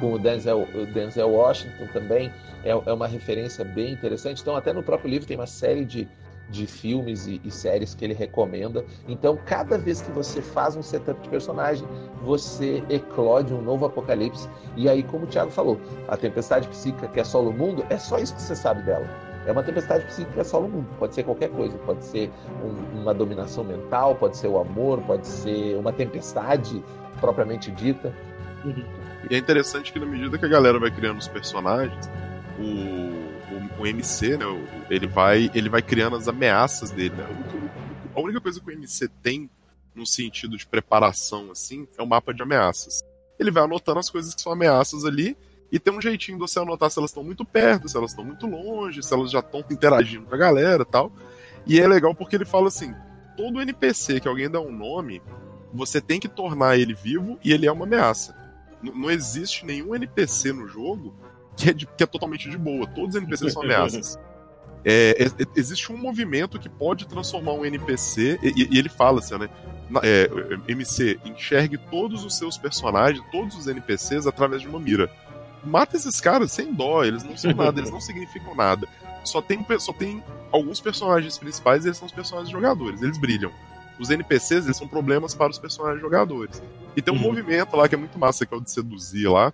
[0.00, 2.32] com o Denzel, o Denzel Washington também,
[2.64, 4.42] é, é uma referência bem interessante.
[4.42, 6.08] Então, até no próprio livro tem uma série de
[6.48, 8.84] de filmes e, e, séries que ele recomenda.
[9.08, 11.86] Então, cada vez que você faz um setup de personagem,
[12.22, 14.48] você eclode um novo apocalipse.
[14.76, 18.18] E aí, como o Thiago falou, a tempestade psíquica que é solo mundo, é só
[18.18, 19.25] isso que você sabe dela.
[19.46, 20.88] É uma tempestade psíquica é solo mundo.
[20.98, 21.78] Pode ser qualquer coisa.
[21.78, 22.30] Pode ser
[22.62, 26.82] um, uma dominação mental, pode ser o amor, pode ser uma tempestade
[27.20, 28.12] propriamente dita.
[29.30, 32.10] E é interessante que na medida que a galera vai criando os personagens,
[32.58, 34.44] o o, o MC, né?
[34.90, 37.26] Ele vai, ele vai criando as ameaças dele, né?
[38.14, 39.50] A única coisa que o MC tem
[39.94, 43.02] no sentido de preparação, assim, é um mapa de ameaças.
[43.38, 45.36] Ele vai anotando as coisas que são ameaças ali,
[45.70, 48.24] e tem um jeitinho de você anotar se elas estão muito perto, se elas estão
[48.24, 51.12] muito longe, se elas já estão interagindo com a galera tal.
[51.66, 52.94] E é legal porque ele fala assim:
[53.36, 55.20] todo NPC que alguém dá um nome,
[55.72, 58.36] você tem que tornar ele vivo e ele é uma ameaça.
[58.82, 61.14] N não existe nenhum NPC no jogo
[61.56, 62.86] que é, de, que é totalmente de boa.
[62.86, 64.18] Todos os NPCs são ameaças.
[64.88, 69.36] É, é, existe um movimento que pode transformar um NPC, e, e ele fala assim,
[69.36, 69.48] né?
[70.00, 70.30] É,
[70.68, 75.10] MC, enxergue todos os seus personagens, todos os NPCs através de uma mira.
[75.64, 78.88] Mata esses caras sem dó, eles não são nada, eles não significam nada.
[79.24, 83.50] Só tem, só tem alguns personagens principais e eles são os personagens jogadores, eles brilham.
[83.98, 86.62] Os NPCs, eles são problemas para os personagens jogadores.
[86.94, 87.22] E tem um uhum.
[87.22, 89.52] movimento lá que é muito massa, que é o de seduzir lá,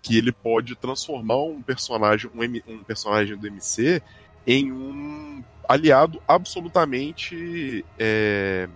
[0.00, 4.02] que ele pode transformar um personagem, um, M, um personagem do MC
[4.46, 8.68] em um aliado absolutamente é,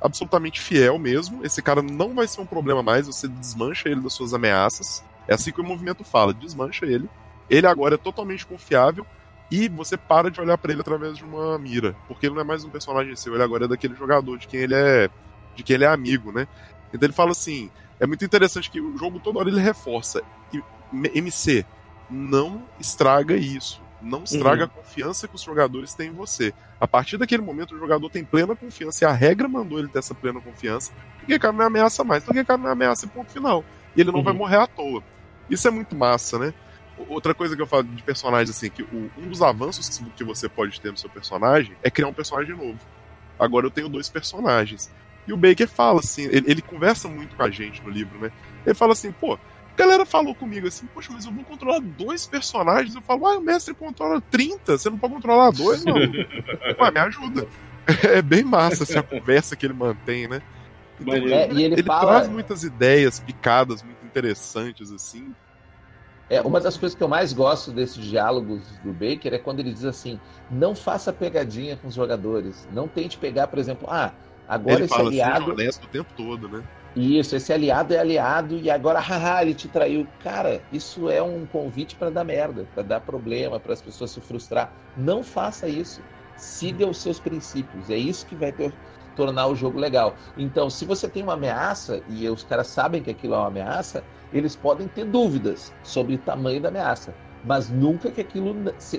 [0.00, 1.44] absolutamente fiel mesmo.
[1.44, 5.04] Esse cara não vai ser um problema mais, você desmancha ele das suas ameaças.
[5.30, 7.08] É assim que o movimento fala, desmancha ele.
[7.48, 9.06] Ele agora é totalmente confiável
[9.48, 12.44] e você para de olhar para ele através de uma mira, porque ele não é
[12.44, 15.08] mais um personagem seu, ele agora é daquele jogador de quem ele é,
[15.54, 16.48] de quem ele é amigo, né?
[16.92, 20.20] Então ele fala assim, é muito interessante que o jogo toda hora ele reforça.
[20.92, 21.64] MC,
[22.10, 23.80] não estraga isso.
[24.02, 24.70] Não estraga uhum.
[24.72, 26.52] a confiança que os jogadores têm em você.
[26.80, 29.98] A partir daquele momento, o jogador tem plena confiança, e a regra mandou ele ter
[29.98, 32.22] essa plena confiança, porque cara não ameaça mais.
[32.22, 33.62] Então, cara não ameaça ponto final.
[33.94, 34.24] E ele não uhum.
[34.24, 35.02] vai morrer à toa.
[35.50, 36.54] Isso é muito massa, né?
[37.08, 40.48] Outra coisa que eu falo de personagem, assim, que o, um dos avanços que você
[40.48, 42.78] pode ter no seu personagem é criar um personagem novo.
[43.38, 44.90] Agora eu tenho dois personagens.
[45.26, 48.30] E o Baker fala assim, ele, ele conversa muito com a gente no livro, né?
[48.66, 49.38] Ele fala assim, pô, a
[49.76, 52.94] galera falou comigo assim, poxa, mas eu vou controlar dois personagens.
[52.94, 55.94] Eu falo, ah, o mestre controla 30, você não pode controlar dois, não.
[56.80, 57.46] Ué, me ajuda.
[58.04, 60.40] É bem massa essa conversa que ele mantém, né?
[61.00, 62.12] Então, é, ele, ele, ele fala...
[62.12, 65.34] traz muitas ideias picadas, muito interessantes, assim.
[66.28, 69.72] É, uma das coisas que eu mais gosto desses diálogos do Baker é quando ele
[69.72, 70.20] diz assim:
[70.50, 72.68] não faça pegadinha com os jogadores.
[72.72, 74.12] Não tente pegar, por exemplo, ah,
[74.48, 75.52] agora ele esse fala assim, aliado.
[75.52, 76.62] Assim, o tempo todo, né?
[76.94, 80.06] Isso, esse aliado é aliado e agora, haha, ele te traiu.
[80.22, 84.20] Cara, isso é um convite para dar merda, para dar problema, para as pessoas se
[84.20, 84.72] frustrar.
[84.96, 86.00] Não faça isso.
[86.36, 87.90] Siga os seus princípios.
[87.90, 88.72] É isso que vai ter,
[89.16, 90.16] tornar o jogo legal.
[90.36, 94.04] Então, se você tem uma ameaça e os caras sabem que aquilo é uma ameaça,
[94.32, 98.54] eles podem ter dúvidas sobre o tamanho da ameaça, mas nunca que aquilo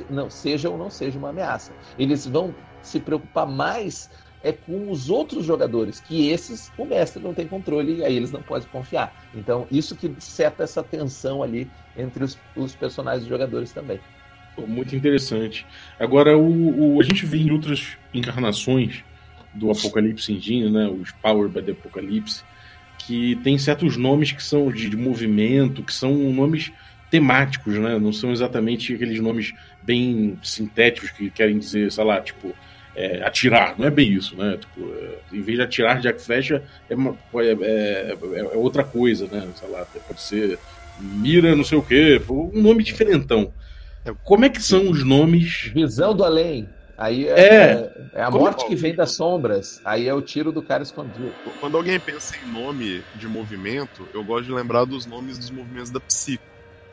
[0.10, 1.71] não seja ou não seja uma ameaça.
[1.97, 4.10] Eles vão se preocupar mais
[4.43, 8.32] é com os outros jogadores, que esses o mestre não tem controle e aí eles
[8.32, 9.13] não podem confiar.
[9.36, 14.00] Então, isso que seta essa tensão ali entre os, os personagens e jogadores também.
[14.58, 15.65] Muito interessante.
[16.00, 19.04] Agora, o, o, a gente vê em outras encarnações
[19.54, 22.44] do Apocalipse Engine, né, os Power by the Apocalypse,
[22.98, 26.72] que tem certos nomes que são de, de, movimento, que são nomes
[27.10, 28.00] temáticos, né?
[28.00, 32.56] Não são exatamente aqueles nomes bem sintéticos que querem dizer, sei lá, tipo,
[32.96, 33.76] é, atirar.
[33.78, 34.58] Não é bem isso, né?
[34.58, 39.28] Tipo, é, em vez de atirar arco flecha, é, uma, é, é, é, outra coisa,
[39.28, 39.48] né?
[39.56, 40.58] Sei lá, pode ser
[41.00, 43.52] mira não sei o quê, um nome diferentão.
[44.24, 45.72] Como é que são os nomes?
[45.74, 46.68] Visão do além.
[47.02, 49.82] Aí é, é, é a morte que vem das sombras.
[49.84, 51.34] Aí é o tiro do cara escondido.
[51.60, 55.90] Quando alguém pensa em nome de movimento, eu gosto de lembrar dos nomes dos movimentos
[55.90, 56.44] da psico.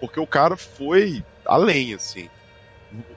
[0.01, 2.31] Porque o cara foi além, assim.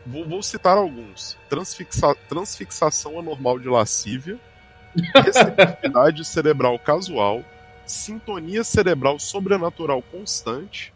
[0.05, 4.37] Vou, vou citar alguns: Transfixa, transfixação anormal de lascívia,
[5.15, 7.41] receptividade cerebral casual,
[7.85, 10.93] sintonia cerebral sobrenatural constante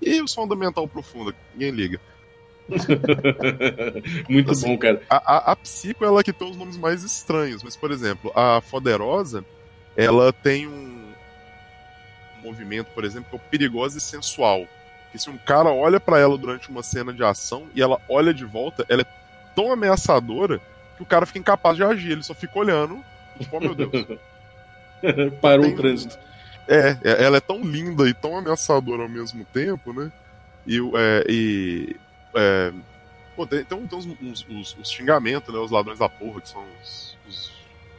[0.00, 1.34] e o som mental profunda.
[1.52, 2.00] Ninguém liga.
[4.28, 5.02] Muito assim, bom, cara.
[5.08, 8.60] A, a, a Psico ela que tem os nomes mais estranhos, mas, por exemplo, a
[8.60, 9.44] Foderosa
[9.96, 10.96] ela tem um,
[12.46, 14.66] movimento, por exemplo, que é o perigosa e sensual.
[15.10, 18.32] Que se um cara olha para ela durante uma cena de ação e ela olha
[18.32, 19.06] de volta, ela é
[19.54, 20.60] tão ameaçadora
[20.96, 23.04] que o cara fica incapaz de agir, ele só fica olhando,
[23.38, 23.90] tipo, oh meu Deus.
[25.40, 25.74] Parou tem...
[25.74, 26.18] o trânsito.
[26.68, 30.10] É, é, ela é tão linda e tão ameaçadora ao mesmo tempo, né?
[30.66, 31.96] E, é, e
[32.36, 32.72] é,
[33.34, 34.06] pô, tem, tem, tem uns,
[34.48, 35.58] uns, uns, xingamentos, né?
[35.60, 37.52] Os ladrões da porra, que são os, os,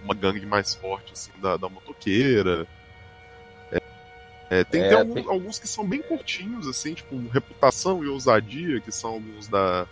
[0.04, 2.68] uma gangue mais forte, assim, da, da motoqueira.
[3.72, 3.82] É,
[4.50, 8.92] é, tem, tem, alguns, alguns, que são bem curtinhos, assim, tipo Reputação e Ousadia, que
[8.92, 9.88] são alguns da,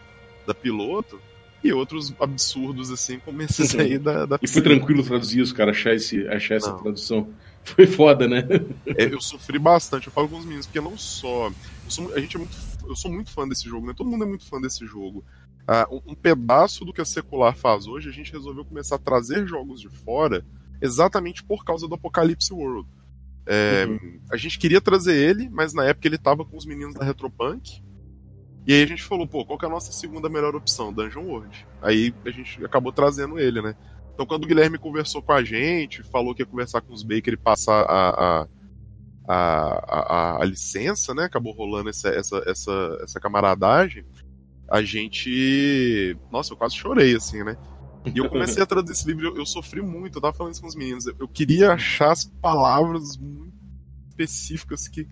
[0.46, 1.20] da piloto.
[1.64, 5.72] E outros absurdos, assim, como esses aí da, da E foi tranquilo traduzir isso, cara,
[5.72, 7.28] achar, esse, achar essa tradução.
[7.64, 8.44] Foi foda, né?
[8.86, 11.52] É, eu sofri bastante, eu falo com os meninos, porque não só.
[11.88, 12.56] Sou, a gente é muito
[12.88, 13.94] eu sou muito fã desse jogo, né?
[13.96, 15.24] Todo mundo é muito fã desse jogo.
[15.68, 19.00] Uh, um, um, pedaço do que a Secular faz hoje, a gente resolveu começar a
[19.00, 20.46] trazer jogos de fora
[20.82, 22.88] exatamente por causa do Apocalipse World.
[23.48, 24.20] É, uhum.
[24.32, 27.84] A gente queria trazer ele, mas na época ele tava com os meninos da Retropunk.
[28.68, 30.92] E aí a gente falou, pô, qual que é a nossa segunda melhor opção?
[30.92, 31.68] Dungeon World.
[31.82, 33.76] Aí a gente acabou trazendo ele, né?
[34.14, 37.34] Então quando o Guilherme conversou com a gente, falou que ia conversar com os Baker
[37.34, 38.48] e passar a, a,
[39.28, 41.24] a, a, a licença, né?
[41.24, 44.06] Acabou rolando essa, essa, essa, essa camaradagem.
[44.70, 46.18] A gente.
[46.32, 47.58] Nossa, eu quase chorei, assim, né?
[48.14, 50.62] E eu comecei a traduzir esse livro, eu, eu, sofri muito, eu tava falando isso
[50.62, 51.08] com os meninos.
[51.08, 53.56] Eu, eu queria achar as palavras muito
[54.10, 55.08] específicas que.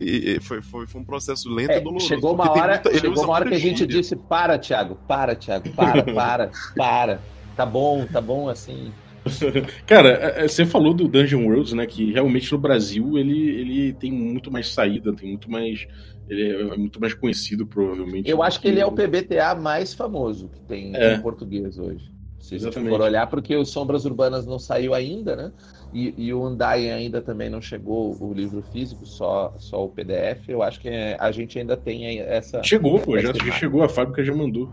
[0.00, 2.06] E, e foi, foi, foi um processo lento é, e doloroso.
[2.06, 5.70] Chegou uma hora, muita, chegou uma hora que a gente disse: para, Thiago, para, Thiago,
[5.70, 7.20] para, para, para.
[7.54, 8.92] Tá bom, tá bom assim.
[9.86, 11.86] Cara, é, é, você falou do Dungeon Worlds, né?
[11.86, 15.86] Que realmente no Brasil ele, ele tem muito mais saída, tem muito mais.
[16.28, 18.28] Ele é muito mais conhecido, provavelmente.
[18.28, 21.14] Eu acho que ele é o PBTA mais famoso que tem é.
[21.14, 22.10] em português hoje.
[22.40, 22.90] Se Exatamente.
[22.90, 25.52] for olhar, porque o Sombras Urbanas não saiu ainda, né?
[25.92, 30.48] E, e o Undying ainda também não chegou o livro físico, só, só o PDF.
[30.48, 32.62] Eu acho que é, a gente ainda tem essa.
[32.62, 34.70] Chegou, pô, já, já chegou, a fábrica já mandou.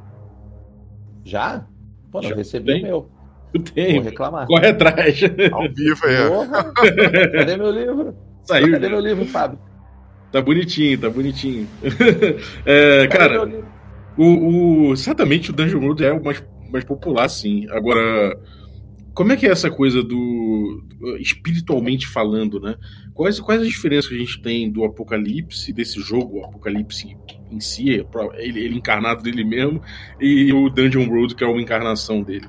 [1.24, 1.66] Já?
[2.12, 3.10] Pô, não já recebi o meu.
[3.74, 3.96] Tem.
[3.96, 4.48] Vou reclamar.
[4.48, 5.20] Corre atrás.
[5.52, 7.32] Ao vivo aí.
[7.32, 8.16] Cadê meu livro?
[8.44, 8.72] Saiu.
[8.72, 9.60] Cadê meu livro, Fábio?
[10.32, 11.68] Tá bonitinho, tá bonitinho.
[12.66, 13.48] é, cara,
[14.18, 17.68] o, o, certamente o Dungeon World é o mais, mais popular, sim.
[17.70, 18.36] Agora,
[19.14, 20.84] como é que é essa coisa do.
[21.20, 22.76] espiritualmente falando, né?
[23.14, 27.16] Quais, quais as diferenças que a gente tem do Apocalipse, desse jogo, o Apocalipse
[27.52, 27.90] em si,
[28.40, 29.84] ele, ele encarnado dele mesmo,
[30.20, 32.48] e o Dungeon World, que é uma encarnação dele?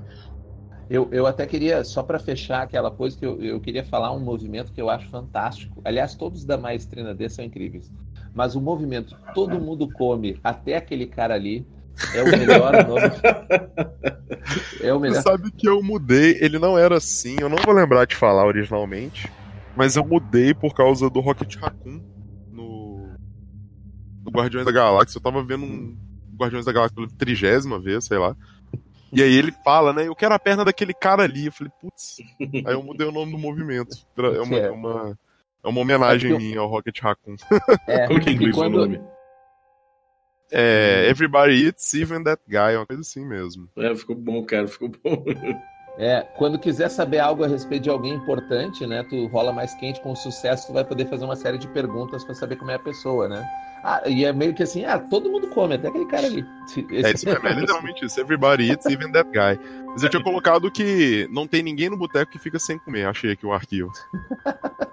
[0.89, 4.21] Eu, eu até queria, só para fechar aquela coisa, que eu, eu queria falar um
[4.21, 5.81] movimento que eu acho fantástico.
[5.85, 7.91] Aliás, todos da Maestrina D são incríveis.
[8.35, 11.67] Mas o movimento Todo Mundo Come, até aquele cara ali,
[12.15, 13.03] é o melhor nome.
[14.83, 15.17] É o melhor.
[15.17, 18.45] Você sabe que eu mudei, ele não era assim, eu não vou lembrar de falar
[18.45, 19.31] originalmente,
[19.77, 22.01] mas eu mudei por causa do Rocket Raccoon
[22.53, 23.09] no,
[24.25, 25.19] no Guardiões da Galáxia.
[25.19, 25.97] Eu tava vendo um
[26.37, 28.37] Guardiões da Galáxia pela trigésima vez, sei lá.
[29.15, 30.09] E aí ele fala, né?
[30.09, 31.47] Eu quero a perna daquele cara ali.
[31.47, 32.17] Eu falei, putz.
[32.67, 33.97] Aí eu mudei o nome do movimento.
[34.17, 35.19] É uma, é uma,
[35.63, 37.37] é uma homenagem é minha ao Rocket Raccoon.
[37.87, 38.75] É, Como que é inglês quando...
[38.75, 39.01] o nome?
[40.51, 43.69] É, Everybody Eats, Even That Guy, uma coisa assim mesmo.
[43.77, 45.25] É, ficou bom, cara, ficou bom.
[45.97, 49.05] É, quando quiser saber algo a respeito de alguém importante, né?
[49.09, 52.35] Tu rola mais quente com sucesso, tu vai poder fazer uma série de perguntas para
[52.35, 53.47] saber como é a pessoa, né?
[53.87, 56.43] Ah, e é meio que assim, ah, todo mundo come, até aquele cara ali.
[56.91, 58.19] É isso mesmo, é literalmente isso.
[58.19, 59.61] Everybody eats, even that guy.
[59.89, 63.07] Mas eu tinha colocado que não tem ninguém no boteco que fica sem comer.
[63.07, 63.93] Achei aqui o arquivo.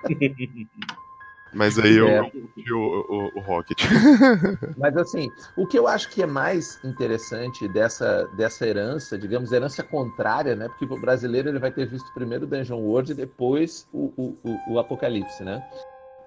[1.54, 2.22] Mas aí eu, é.
[2.22, 2.30] o,
[2.74, 3.82] o, o, Rocket.
[4.78, 9.84] Mas assim, o que eu acho que é mais interessante dessa, dessa herança, digamos, herança
[9.84, 10.68] contrária, né?
[10.70, 14.74] Porque o brasileiro ele vai ter visto primeiro o Dungeon World e depois o, o,
[14.74, 15.62] o Apocalipse, né?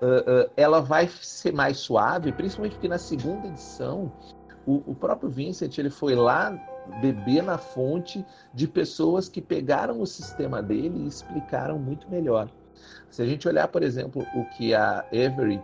[0.05, 4.13] Uh, ela vai ser mais suave, principalmente porque na segunda edição
[4.67, 6.57] o, o, próprio Vincent ele foi lá
[7.01, 12.49] beber na fonte de pessoas que pegaram o sistema dele e explicaram muito melhor.
[13.11, 15.57] Se a gente olhar, por exemplo, o que a Avery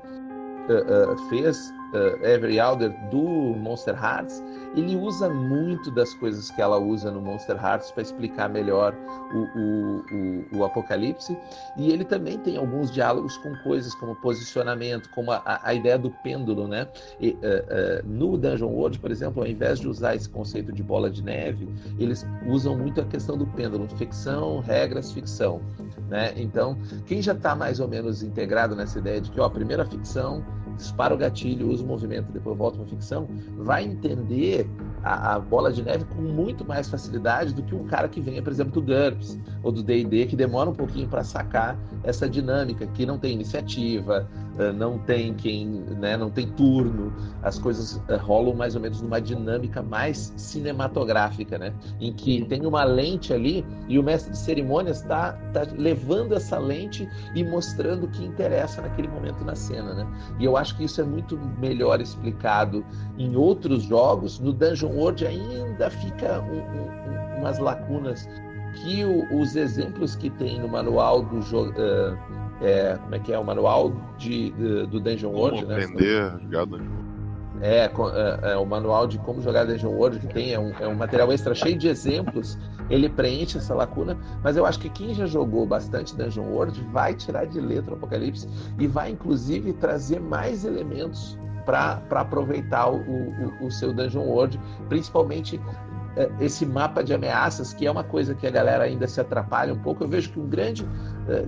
[0.68, 4.42] uh, uh, fez uh, Avery Alder do Monster Hearts,
[4.74, 8.94] ele usa muito das coisas que ela usa no Monster Hearts para explicar melhor
[9.32, 11.36] o, o, o, o, Apocalipse.
[11.76, 16.10] E ele também tem alguns diálogos com coisas como posicionamento, como a, a ideia do
[16.10, 16.86] pêndulo, né?
[17.20, 20.82] E, uh, uh, no Dungeon World, por exemplo, ao invés de usar esse conceito de
[20.82, 25.60] bola de neve, eles usam muito a questão do pêndulo, ficção, regras, ficção.
[26.08, 26.32] Né?
[26.36, 29.84] Então, quem já está mais ou menos integrado nessa ideia de que ó, a primeira
[29.84, 30.44] ficção
[30.80, 34.68] dispara o gatilho, usa o movimento, depois volta para ficção, vai entender
[35.02, 38.42] a, a, bola de neve com muito mais facilidade do que um cara que venha,
[38.42, 42.86] por exemplo, do GURPS ou do D&D, que demora um pouquinho para sacar essa dinâmica,
[42.86, 44.28] que não tem iniciativa,
[44.72, 49.20] não tem quem, né, não tem turno, as coisas eh, rolam mais ou menos numa
[49.20, 55.00] dinâmica mais cinematográfica, né, em que tem uma lente ali e o mestre de cerimônias
[55.00, 60.06] está tá levando essa lente e mostrando o que interessa naquele momento na cena, né,
[60.38, 62.84] e eu acho que isso é muito melhor explicado
[63.18, 68.28] em outros jogos, no Dungeon World ainda fica um, um, umas lacunas
[68.74, 71.72] que o, os exemplos que tem no manual do jogo.
[71.72, 73.38] Uh, é, como é que é?
[73.38, 75.84] O manual de, de do Dungeon World, como né?
[75.84, 77.10] Aprender jogar Dungeon
[77.60, 80.88] é, é, é, o manual de como jogar Dungeon World que tem, é um, é
[80.88, 82.58] um material extra cheio de exemplos,
[82.88, 87.14] ele preenche essa lacuna, mas eu acho que quem já jogou bastante Dungeon World vai
[87.14, 93.66] tirar de letra o Apocalipse e vai inclusive trazer mais elementos para aproveitar o, o,
[93.66, 94.58] o, seu Dungeon World,
[94.88, 95.60] principalmente
[96.16, 99.72] é, esse mapa de ameaças, que é uma coisa que a galera ainda se atrapalha
[99.72, 100.02] um pouco.
[100.02, 100.84] Eu vejo que uma grande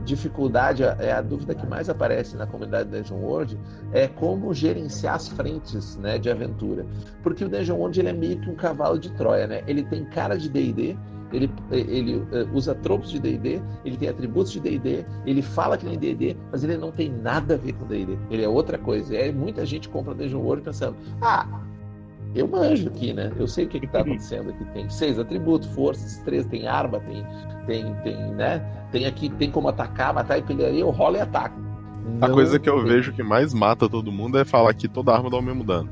[0.05, 3.59] dificuldade, é a dúvida que mais aparece na comunidade Dungeon World,
[3.93, 6.87] é como gerenciar as frentes né, de aventura.
[7.23, 9.63] Porque o Dungeon World ele é meio que um cavalo de Troia, né?
[9.67, 10.97] Ele tem cara de D&D,
[11.33, 15.87] ele, ele uh, usa tropos de D&D, ele tem atributos de D&D, ele fala que
[15.87, 18.19] nem D&D, mas ele não tem nada a ver com D&D.
[18.31, 19.15] Ele é outra coisa.
[19.15, 21.47] Aí muita gente compra Dungeon World pensando, ah,
[22.35, 23.31] eu manjo aqui, né?
[23.37, 24.65] Eu sei o que está acontecendo aqui.
[24.73, 27.27] Tem seis atributos, forças, três, tem arma, tem,
[27.67, 28.59] tem, tem, né?
[28.91, 31.61] Tem aqui, tem como atacar, matar e pelear, eu rolo e ataco.
[32.05, 32.29] Não...
[32.29, 35.31] A coisa que eu vejo que mais mata todo mundo é falar que toda arma
[35.31, 35.89] dá o mesmo dano.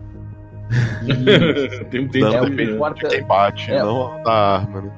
[1.90, 3.08] tem, tem dano é, importa...
[3.08, 3.82] quem bate, é.
[3.82, 4.92] não da arma, né?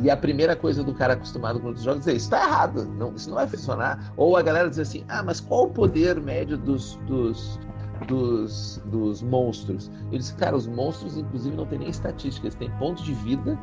[0.00, 3.14] E a primeira coisa do cara acostumado com outros jogos é isso está errado, não,
[3.16, 4.12] isso não vai funcionar.
[4.16, 7.58] Ou a galera diz assim, ah, mas qual o poder médio dos, dos
[8.06, 9.90] dos, dos monstros.
[10.12, 13.58] Eles, cara, os monstros, inclusive, não tem nem estatística, eles têm pontos de vida,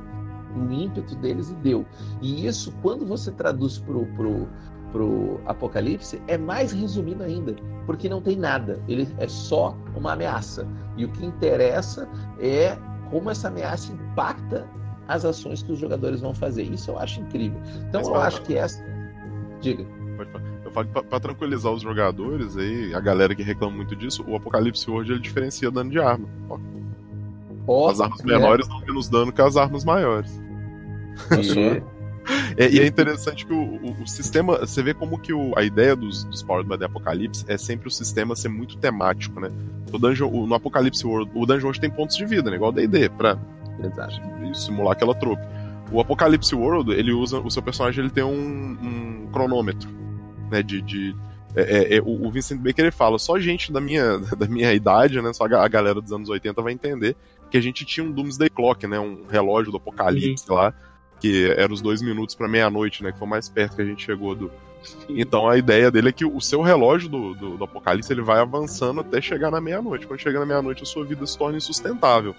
[0.56, 1.86] o ímpeto deles e deu.
[2.22, 4.48] E isso, quando você traduz pro, pro,
[4.92, 7.56] pro Apocalipse, é mais resumido ainda,
[7.86, 8.82] porque não tem nada.
[8.88, 10.68] Ele é só uma ameaça.
[10.98, 12.08] E o que interessa
[12.40, 12.78] é
[13.10, 14.68] como essa ameaça impacta
[15.08, 16.64] as ações que os jogadores vão fazer.
[16.64, 17.60] Isso eu acho incrível.
[17.90, 18.84] Então Mas, eu acho que essa.
[19.62, 19.86] Diga.
[20.84, 25.22] Pra, tranquilizar os jogadores aí, a galera que reclama muito disso, o Apocalipse World ele
[25.22, 26.28] diferencia dano de arma.
[27.66, 27.90] Ó.
[27.90, 28.70] as armas menores é.
[28.70, 30.42] dão menos dano que as armas maiores.
[31.32, 31.96] E...
[32.58, 34.58] É, e é interessante que o, o, o, sistema.
[34.58, 37.88] Você vê como que o, a ideia dos, dos Powered by the Apocalipse é sempre
[37.88, 39.52] o sistema ser muito temático, né?
[39.94, 42.56] O dungeon, o, no Apocalipse World, o Dungeon hoje tem pontos de vida, né?
[42.56, 43.38] Igual o DD, pra
[43.80, 44.20] Exato.
[44.56, 45.44] simular aquela trope.
[45.92, 47.40] O Apocalipse World, ele usa.
[47.40, 48.32] O seu personagem ele tem um,
[48.82, 49.88] um cronômetro
[50.50, 50.62] né?
[50.62, 50.82] De.
[50.82, 51.16] de
[51.56, 55.22] é, é, é, o, Vincent Baker ele fala, só gente da minha, da minha idade,
[55.22, 55.32] né?
[55.34, 57.16] Só a galera dos anos 80 vai entender
[57.50, 59.00] que a gente tinha um Doomsday Clock, né?
[59.00, 60.74] Um relógio do apocalipse lá,
[61.20, 63.12] que era os dois minutos para meia-noite, né?
[63.12, 64.52] Que foi mais perto que a gente chegou do.
[65.10, 68.40] Então a ideia dele é que o seu relógio do, do, do apocalipse ele vai
[68.40, 70.06] avançando até chegar na meia-noite.
[70.06, 72.36] Quando chega na meia-noite, a sua vida se torna insustentável.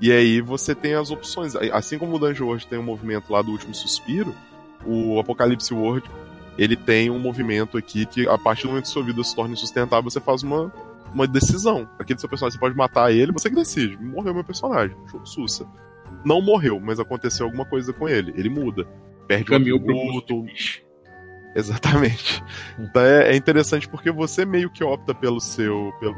[0.00, 1.56] E aí você tem as opções.
[1.72, 4.34] Assim como o Dungeon World tem o um movimento lá do último suspiro,
[4.84, 6.08] o Apocalipse World
[6.58, 9.54] ele tem um movimento aqui que, a partir do momento que sua vida se torna
[9.54, 10.72] insustentável, você faz uma,
[11.12, 11.88] uma decisão.
[11.98, 13.96] Aquele seu personagem, você pode matar ele, você que decide.
[13.96, 14.96] Morreu meu personagem.
[15.24, 15.66] Sussa.
[16.24, 18.32] Não morreu, mas aconteceu alguma coisa com ele.
[18.36, 18.86] Ele muda.
[19.26, 20.46] Perde o atributo.
[21.54, 22.42] Exatamente.
[22.78, 26.14] Então é, é, interessante porque você meio que opta pelo seu, pelo,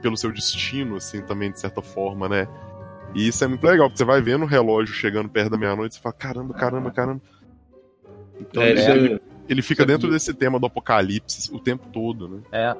[0.00, 2.46] pelo seu destino, assim, também, de certa forma, né?
[3.14, 5.98] E isso é muito legal, porque você vai vendo o relógio chegando perto da meia-noite
[5.98, 7.20] e fala, caramba, caramba, caramba.
[8.40, 12.40] Então, é, é, ele fica dentro desse tema do apocalipse o tempo todo, né?
[12.52, 12.76] É.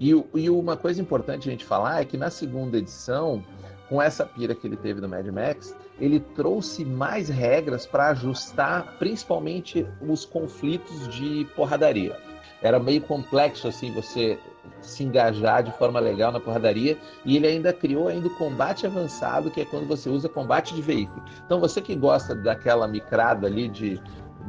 [0.00, 3.42] E, e uma coisa importante a gente falar é que na segunda edição,
[3.88, 8.96] com essa pira que ele teve do Mad Max, ele trouxe mais regras para ajustar
[8.98, 12.16] principalmente os conflitos de porradaria.
[12.62, 14.38] Era meio complexo assim você
[14.80, 19.50] se engajar de forma legal na porradaria e ele ainda criou ainda o combate avançado,
[19.50, 21.22] que é quando você usa combate de veículo.
[21.44, 24.00] Então você que gosta daquela micrada ali de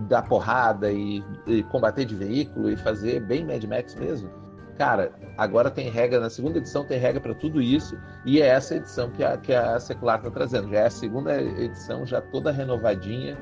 [0.08, 4.30] dar porrada e, e, combater de veículo e fazer bem Mad Max mesmo.
[4.78, 8.76] Cara, agora tem regra, na segunda edição tem regra para tudo isso, e é essa
[8.76, 10.70] edição que a, que a Secular está trazendo.
[10.70, 13.36] Já é a segunda edição, já toda renovadinha.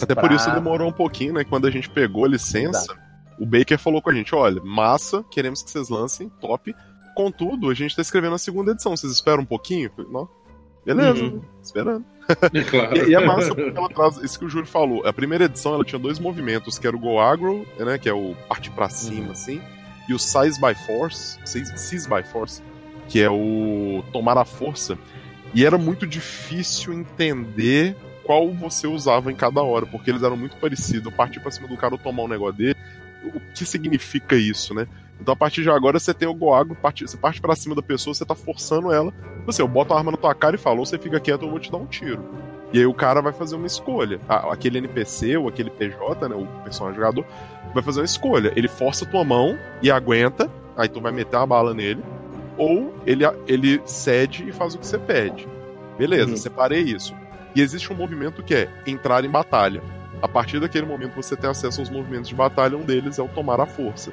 [0.00, 0.22] Até pra...
[0.22, 1.44] por isso demorou um pouquinho, né?
[1.44, 3.00] Quando a gente pegou a licença, Exato.
[3.40, 6.74] o Baker falou com a gente: olha, massa, queremos que vocês lancem, top.
[7.16, 9.90] Contudo, a gente tá escrevendo a segunda edição, vocês esperam um pouquinho?
[10.10, 10.28] Não?
[10.86, 11.42] Beleza, uhum.
[11.60, 12.04] esperando.
[12.52, 12.96] É claro.
[12.96, 15.06] e, e, é massa porque ela traz isso que o Júlio falou.
[15.06, 18.12] A primeira edição ela tinha dois movimentos, que era o Go Agro, né, que é
[18.12, 19.32] o parte para cima, uhum.
[19.32, 19.60] assim,
[20.08, 22.62] e o Size by Force, Seize by Force,
[23.08, 24.98] que é o tomar a força.
[25.54, 30.56] E era muito difícil entender qual você usava em cada hora, porque eles eram muito
[30.56, 31.12] parecidos.
[31.12, 32.76] Partir pra cima do cara ou tomar um negócio dele.
[33.34, 34.86] O que significa isso, né?
[35.22, 38.12] Então a partir de agora você tem o Goago, você parte para cima da pessoa,
[38.12, 39.14] você tá forçando ela.
[39.46, 41.50] Você, eu boto a arma na tua cara e falo, ou você fica quieto, eu
[41.50, 42.24] vou te dar um tiro.
[42.72, 44.20] E aí o cara vai fazer uma escolha.
[44.28, 47.24] Aquele NPC ou aquele PJ, né, o personagem jogador,
[47.72, 48.52] vai fazer uma escolha.
[48.56, 52.02] Ele força tua mão e aguenta, aí tu vai meter a bala nele,
[52.58, 55.46] ou ele, ele cede e faz o que você pede.
[55.96, 56.36] Beleza, uhum.
[56.36, 57.14] separei isso.
[57.54, 59.80] E existe um movimento que é entrar em batalha.
[60.20, 63.28] A partir daquele momento você tem acesso aos movimentos de batalha, um deles é o
[63.28, 64.12] tomar a força.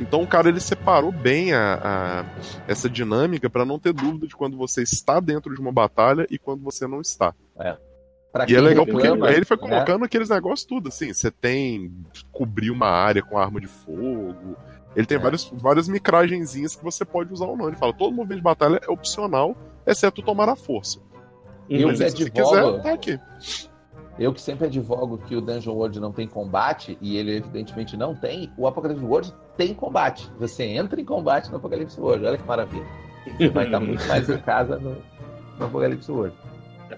[0.00, 2.24] Então o cara ele separou bem a, a
[2.66, 6.38] essa dinâmica para não ter dúvida de quando você está dentro de uma batalha e
[6.38, 7.34] quando você não está.
[7.58, 7.76] É.
[8.48, 9.62] e é legal porque ele, ele foi né?
[9.62, 11.92] colocando aqueles negócios tudo, assim, você tem
[12.30, 14.56] cobrir uma área com arma de fogo,
[14.94, 15.20] ele tem é.
[15.20, 17.68] várias, várias micragenzinhas que você pode usar ou não.
[17.68, 21.00] Ele fala, todo movimento de batalha é opcional, exceto tomar a força.
[21.68, 23.20] Mas que se quiser, tá aqui.
[24.18, 28.14] Eu que sempre advogo que o Dungeon World não tem combate, e ele evidentemente não
[28.14, 30.30] tem, o Apocalipse World tem combate.
[30.38, 32.86] Você entra em combate no Apocalipse World, olha que maravilha.
[33.36, 34.96] Você vai estar muito mais em casa no,
[35.58, 36.34] no Apocalipse World.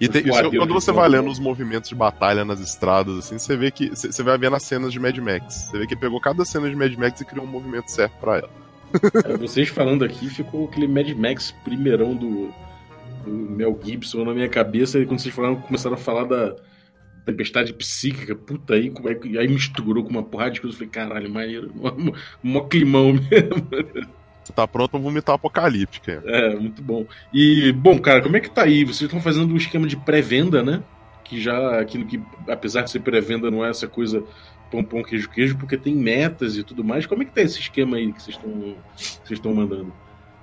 [0.01, 0.23] E tem-
[0.57, 3.89] quando você vai lendo os movimentos de batalha nas estradas, assim, você vê que.
[3.91, 5.69] Você vai vendo as cenas de Mad Max.
[5.69, 8.13] Você vê que ele pegou cada cena de Mad Max e criou um movimento certo
[8.21, 8.51] pra ela.
[9.39, 12.53] Vocês falando aqui, ficou aquele Mad Max primeirão do,
[13.25, 14.99] do Mel Gibson na minha cabeça.
[14.99, 16.55] E quando vocês falaram, começaram a falar da
[17.25, 20.75] tempestade psíquica, puta aí, como é que- aí misturou com uma porrada de coisa.
[20.75, 22.13] Eu falei, caralho, maneiro, mó-
[22.43, 23.69] mó climão mesmo.
[24.43, 26.23] Você tá pronto pra vomitar apocalíptica.
[26.27, 27.07] É, muito bom.
[27.33, 28.85] E, bom, cara, como é que tá aí?
[28.85, 30.83] Vocês estão fazendo um esquema de pré-venda, né?
[31.25, 34.25] Que já, aquilo que, apesar de ser pré-venda, não é essa coisa
[34.71, 37.05] pão, pão, queijo, queijo, porque tem metas e tudo mais.
[37.07, 39.93] Como é que tá esse esquema aí que vocês estão vocês estão mandando?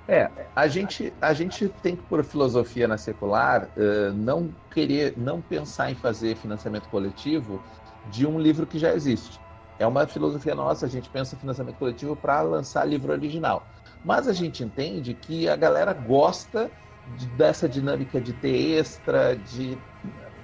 [0.09, 5.41] É, a gente, a gente tem que, por filosofia na secular, eh, não querer, não
[5.41, 7.65] pensar em fazer financiamento coletivo
[8.03, 9.43] de um livro que já existe.
[9.77, 13.69] É uma filosofia nossa, a gente pensa financiamento coletivo para lançar livro original.
[14.01, 16.73] Mas a gente entende que a galera gosta
[17.05, 19.83] de- dessa dinâmica de ter extra, de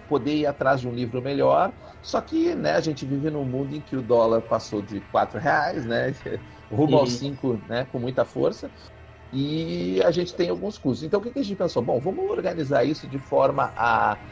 [0.07, 1.73] poder ir atrás de um livro melhor.
[2.01, 5.39] Só que né, a gente vive num mundo em que o dólar passou de quatro
[5.39, 6.11] reais, né,
[6.69, 6.97] rumo Uhum.
[6.97, 8.71] aos cinco, né, com muita força
[9.33, 11.03] e a gente tem alguns custos.
[11.03, 11.81] Então, o que que a gente pensou?
[11.83, 14.23] Bom, vamos organizar isso de forma a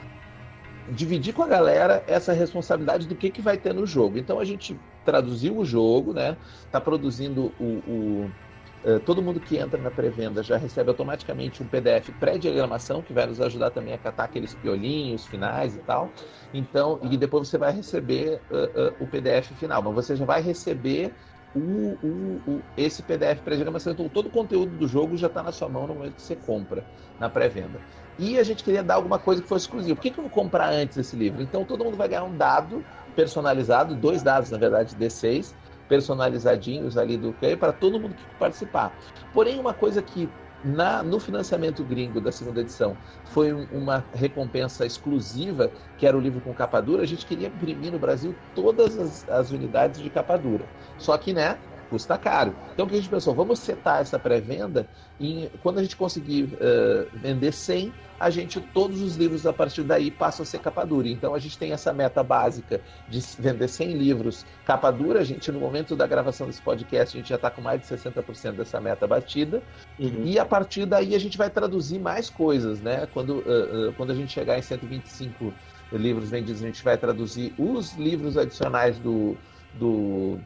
[0.88, 4.20] dividir com a galera essa responsabilidade do que, que vai ter no jogo.
[4.20, 6.38] Então, a gente traduziu o jogo, né?
[6.66, 8.26] Está produzindo o.
[8.28, 8.36] o
[8.84, 13.26] eh, todo mundo que entra na pré-venda já recebe automaticamente um PDF pré-diagramação que vai
[13.28, 16.14] nos ajudar também a catar aqueles piolinhos finais e tal.
[16.54, 20.42] Então, e depois você vai receber eh, eh, o PDF final, mas você já vai
[20.42, 21.16] receber
[21.54, 23.94] o, o- o- esse PDF pré-diagramação.
[23.94, 26.36] Então, todo o conteúdo do jogo já está na sua mão no momento que você
[26.36, 26.84] compra
[27.20, 27.80] na pré-venda.
[28.18, 29.96] E a gente queria dar alguma coisa que fosse exclusiva.
[29.96, 31.42] Por que, que eu vou comprar antes esse livro?
[31.42, 32.86] Então, todo mundo vai ganhar um dado
[33.16, 35.54] personalizado, dois dados, na verdade, D6,
[35.88, 38.98] personalizadinhos ali do para todo mundo que participar.
[39.34, 40.30] Porém, uma coisa que
[40.64, 46.20] na, no financiamento gringo da segunda edição foi um- uma recompensa exclusiva, que era o
[46.22, 50.10] livro com capa dura, a gente queria imprimir no Brasil todas as, as unidades de
[50.10, 50.70] capa dura.
[50.98, 51.62] Só que, né,
[51.92, 52.56] custa caro.
[52.74, 53.36] Então, o que a gente pensou?
[53.36, 54.88] Vamos setar essa pré-venda
[55.20, 59.84] e quando a gente conseguir eh, vender 100, a gente, todos os livros a partir
[59.84, 61.10] daí passam a ser capa dura.
[61.10, 62.80] Então, a gente tem essa meta básica
[63.10, 65.20] de vender 100 livros capa dura.
[65.20, 67.88] A gente, no momento da gravação desse podcast, a gente já está com mais de
[67.88, 69.62] 60% dessa meta batida.
[70.00, 70.22] Uhum.
[70.24, 73.06] E a partir daí a gente vai traduzir mais coisas, né?
[73.14, 75.54] Quando, uh, uh, quando a gente chegar em 125
[75.92, 79.36] livros vendidos, a gente vai traduzir os livros adicionais do,
[79.74, 80.40] do,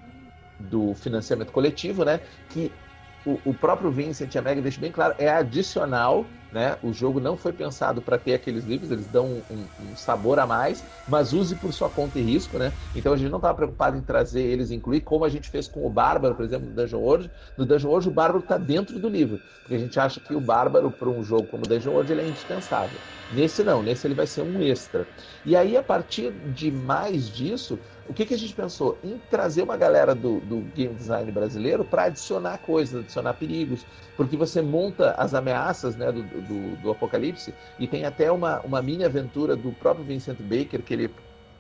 [0.60, 2.20] do financiamento coletivo, né?
[2.48, 2.78] Que
[3.24, 6.78] o, o próprio Vincent e a Meg deixam bem claro, é adicional, né?
[6.82, 10.46] O jogo não foi pensado para ter aqueles livros, eles dão um, um- sabor a
[10.46, 12.74] mais, mas use por sua conta e risco, né?
[12.94, 15.86] Então a gente não estava preocupado em trazer eles, incluir, como a gente fez com
[15.86, 17.32] o Bárbaro, por exemplo, no Dungeon World.
[17.58, 20.40] No Dungeon World o Bárbaro está dentro do livro, porque a gente acha que o
[20.42, 23.02] Bárbaro, para um jogo como o Dungeon World, ele é indispensável.
[23.30, 25.10] Nesse não, nesse ele vai ser um extra.
[25.44, 28.98] E aí, a partir de mais disso, o que, que a gente pensou?
[29.04, 33.86] Em trazer uma galera do, do game design brasileiro para adicionar coisas, adicionar perigos,
[34.16, 38.82] porque você monta as ameaças né, do, do, do Apocalipse e tem até uma, uma
[38.82, 41.12] mini aventura do próprio Vincent Baker que ele,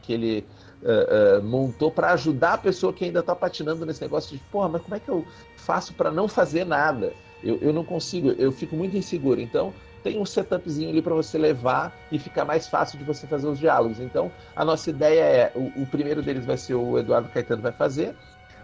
[0.03, 0.47] que ele
[0.83, 4.69] uh, uh, montou para ajudar a pessoa que ainda está patinando nesse negócio de, porra,
[4.69, 5.25] mas como é que eu
[5.55, 7.11] faço para não fazer nada?
[7.43, 9.41] Eu, eu não consigo, eu fico muito inseguro.
[9.41, 9.73] Então,
[10.05, 13.57] tem um setupzinho ali para você levar e ficar mais fácil de você fazer os
[13.57, 13.99] diálogos.
[13.99, 17.71] Então, a nossa ideia é: o, o primeiro deles vai ser o Eduardo Caetano vai
[17.71, 18.15] fazer,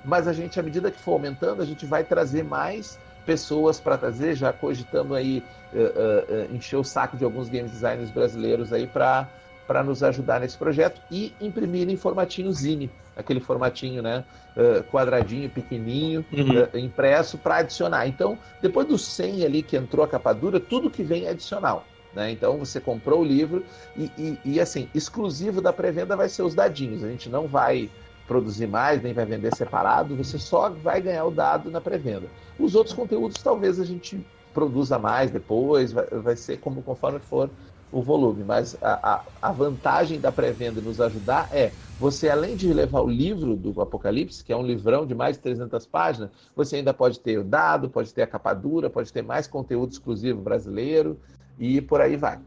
[0.05, 3.97] mas a gente, à medida que for aumentando, a gente vai trazer mais pessoas para
[3.97, 8.85] trazer, já cogitando aí uh, uh, encher o saco de alguns game designers brasileiros aí
[8.85, 9.27] para
[9.65, 15.49] para nos ajudar nesse projeto e imprimir em formatinho Zine, aquele formatinho, né, uh, quadradinho,
[15.49, 16.64] pequenininho, Uhum.
[16.74, 18.07] uh, impresso para adicionar.
[18.07, 21.91] Então, depois do 100 ali que entrou a capa dura, tudo que vem é adicional.
[22.14, 22.32] Né?
[22.32, 26.53] Então, você comprou o livro e, e, e, assim, exclusivo da pré-venda vai ser os
[26.55, 27.03] dadinhos.
[27.03, 27.89] A gente não vai
[28.28, 32.32] produzir mais, nem vai vender separado, você só vai ganhar o dado na pré-venda.
[32.57, 37.49] Os outros conteúdos talvez a gente produza mais depois, vai, vai ser como conforme for
[37.91, 42.73] o volume, mas a, a, a vantagem da pré-venda nos ajudar é você, além de
[42.73, 46.77] levar o livro do Apocalipse, que é um livrão de mais de 300 páginas, você
[46.77, 50.41] ainda pode ter o dado, pode ter a capa dura, pode ter mais conteúdo exclusivo
[50.41, 51.19] brasileiro
[51.59, 52.39] e por aí vai.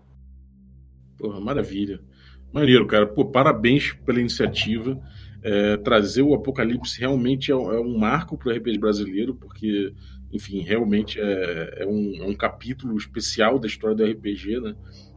[1.16, 2.00] Porra, maravilha.
[2.52, 3.06] Maneiro, cara.
[3.06, 5.00] Pô, parabéns pela iniciativa.
[5.42, 9.92] É, trazer o Apocalipse realmente é, é um marco para o RPG brasileiro, porque,
[10.32, 14.74] enfim, realmente é, é, um, é um capítulo especial da história do RPG, né?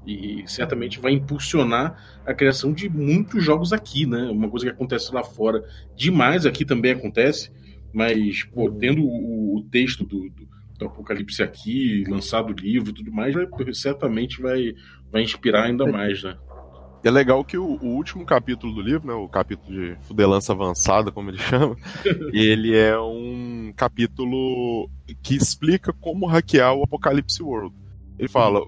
[0.07, 4.23] E, e certamente vai impulsionar a criação de muitos jogos aqui, né?
[4.31, 5.63] Uma coisa que acontece lá fora
[5.95, 7.51] demais aqui também acontece,
[7.93, 10.47] mas, pô, tendo o, o texto do, do,
[10.79, 14.73] do, Apocalipse aqui, lançado o livro e tudo mais, vai, certamente vai,
[15.11, 15.91] vai inspirar ainda é.
[15.91, 16.37] mais, né?
[17.07, 21.11] é legal que o, o, último capítulo do livro, né, o capítulo de fudelança avançada,
[21.11, 21.75] como ele chama,
[22.33, 24.89] ele é um capítulo
[25.21, 27.73] que explica como hackear o Apocalipse World.
[28.19, 28.61] Ele fala,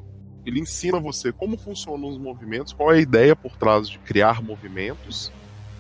[0.50, 4.42] ele ensina você como funcionam os movimentos, qual é a ideia por trás de criar
[4.42, 5.32] movimentos.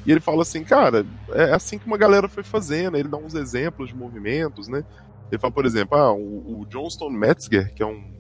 [0.05, 2.95] E ele fala assim, cara, é assim que uma galera foi fazendo.
[2.95, 4.86] Ele dá uns exemplos de movimentos, né?
[5.32, 8.13] Ele fala, por exemplo, ah, o, o Johnston Metzger, que é um,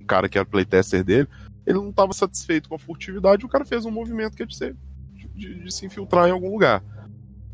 [0.00, 1.28] um cara que era playtester dele,
[1.66, 4.56] ele não estava satisfeito com a furtividade, o cara fez um movimento que é de,
[4.56, 4.76] ser,
[5.34, 6.82] de, de se infiltrar em algum lugar.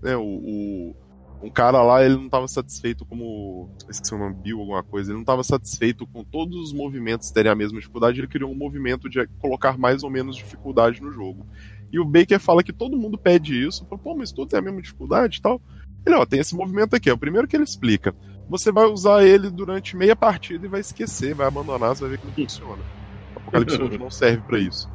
[0.03, 0.97] Né, o, o,
[1.45, 3.69] um cara lá, ele não estava satisfeito como.
[3.89, 5.11] Esqueci o nome, Bill, alguma coisa.
[5.11, 8.55] Ele não estava satisfeito com todos os movimentos terem a mesma dificuldade, ele criou um
[8.55, 11.47] movimento de colocar mais ou menos dificuldade no jogo.
[11.93, 13.87] E o Baker fala que todo mundo pede isso.
[13.87, 15.61] Fala, Pô, mas tudo tem a mesma dificuldade e tal.
[16.07, 18.15] Ele, ó, tem esse movimento aqui, é o primeiro que ele explica.
[18.49, 22.19] Você vai usar ele durante meia partida e vai esquecer, vai abandonar, você vai ver
[22.19, 22.83] que não funciona.
[23.37, 24.91] Apocalipse World não serve para isso.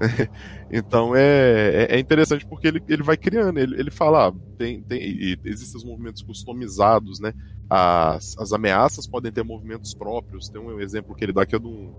[0.70, 4.82] então é, é, é interessante porque ele, ele vai criando, ele, ele fala, ah, tem,
[4.82, 7.32] tem, existem os movimentos customizados, né?
[7.68, 10.48] As, as ameaças podem ter movimentos próprios.
[10.48, 11.90] Tem um exemplo que ele dá que é de,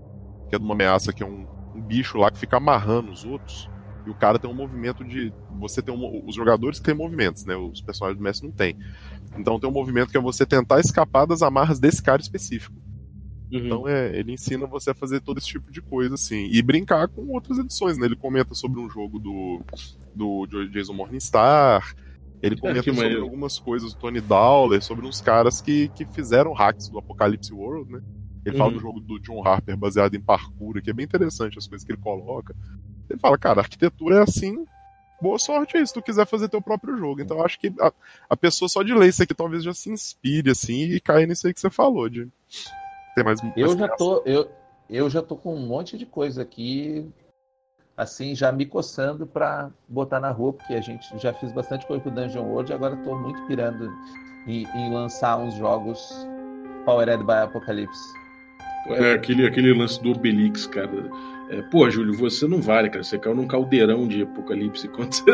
[0.48, 3.24] que é de uma ameaça que é um, um bicho lá que fica amarrando os
[3.24, 3.68] outros.
[4.06, 5.32] E o cara tem um movimento de.
[5.58, 7.54] Você tem um, os jogadores têm movimentos, né?
[7.56, 8.76] Os personagens do mestre não tem.
[9.36, 12.74] Então tem um movimento que é você tentar escapar das amarras desse cara específico.
[13.50, 13.66] Uhum.
[13.66, 16.48] Então é, ele ensina você a fazer todo esse tipo de coisa, assim.
[16.50, 18.06] E brincar com outras edições, né?
[18.06, 19.60] Ele comenta sobre um jogo do,
[20.14, 21.94] do Jason Morningstar.
[22.42, 23.22] Ele é, comenta sobre maneiro.
[23.22, 27.92] algumas coisas do Tony Dowler, sobre uns caras que, que fizeram hacks do Apocalypse World,
[27.92, 28.02] né?
[28.44, 28.58] Ele uhum.
[28.58, 31.84] fala do jogo do John Harper baseado em parkour, que é bem interessante as coisas
[31.84, 32.54] que ele coloca.
[33.10, 34.64] Ele fala, cara, a arquitetura é assim,
[35.20, 37.20] boa sorte aí se tu quiser fazer teu próprio jogo.
[37.20, 37.92] Então eu acho que a,
[38.30, 41.46] a pessoa só de ler isso aqui talvez já se inspire, assim, e caia nisso
[41.46, 42.28] aí que você falou, de
[43.18, 43.40] ter mais.
[43.56, 44.48] Eu já tô, eu,
[44.88, 47.06] eu já tô com um monte de coisa aqui,
[47.96, 52.02] assim, já me coçando para botar na rua, porque a gente já fez bastante coisa
[52.02, 53.90] com o Dungeon World e agora tô muito pirando
[54.46, 56.26] em, em lançar uns jogos
[56.84, 58.00] Powered by Apocalypse.
[58.86, 61.10] É, aquele, aquele lance do Obelix, cara.
[61.50, 63.02] É, pô, Júlio, você não vale, cara.
[63.02, 65.24] Você caiu num caldeirão de apocalipse quando você,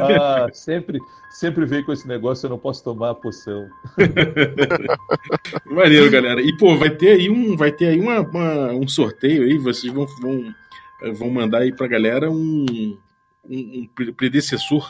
[0.00, 3.68] ah, sempre, sempre vem com esse negócio, eu não posso tomar a poção.
[5.66, 6.40] Maneiro, galera.
[6.40, 9.92] E, pô, vai ter aí um, vai ter aí uma, uma um sorteio aí, vocês
[9.92, 10.54] vão, vão,
[11.14, 12.96] vão mandar aí pra galera um,
[13.50, 14.88] um, um predecessor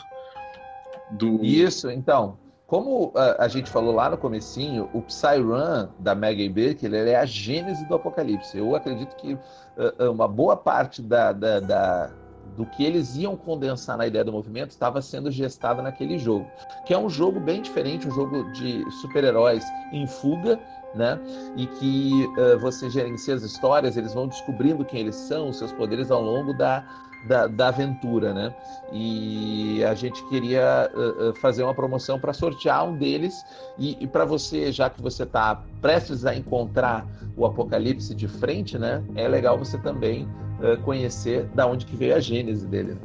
[1.09, 1.43] do.
[1.43, 2.44] Isso, então.
[2.67, 7.15] Como a, a, gente falou lá no comecinho, o Psyrun da Megan Baker ele é
[7.15, 8.57] a gênese do Apocalipse.
[8.57, 12.09] Eu acredito que uh, uma boa parte da, da, da,
[12.57, 16.47] do que eles iam condensar na ideia do movimento estava sendo gestada naquele jogo,
[16.87, 19.63] que é um jogo bem diferente, um jogo de super-heróis
[19.93, 20.59] em fuga,
[20.95, 21.19] né?
[21.55, 26.09] E que uh, você gerencia as histórias, eles vão descobrindo quem eles são, seus poderes
[26.09, 26.83] ao longo da,
[27.27, 28.53] da, da aventura, né?
[28.91, 33.43] E a gente queria uh, fazer uma promoção para sortear um deles
[33.77, 37.05] e, e para você, já que você está prestes a encontrar
[37.35, 39.03] o Apocalipse de frente, né?
[39.15, 40.27] É legal você também
[40.59, 42.97] uh, conhecer da onde que veio a gênese dele.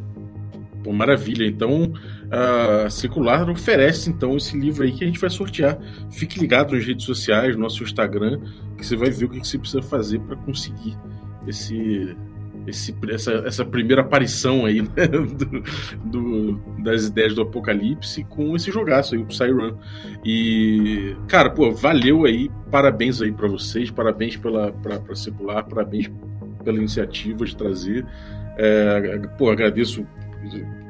[0.83, 1.47] Pô, maravilha.
[1.47, 1.93] Então,
[2.31, 5.79] a Secular oferece então esse livro aí que a gente vai sortear.
[6.11, 8.41] Fique ligado nas redes sociais, no nosso Instagram,
[8.79, 10.97] que você vai ver o que você precisa fazer para conseguir
[11.47, 12.17] esse
[12.67, 15.63] esse, essa, essa primeira aparição aí né, do,
[16.05, 19.75] do, das ideias do Apocalipse com esse jogaço aí, o Psyrun.
[20.25, 26.11] E, cara, pô, valeu aí, parabéns aí para vocês, parabéns pela pra, pra parabéns
[26.65, 28.07] pela iniciativa de trazer.
[28.57, 30.07] É, pô, agradeço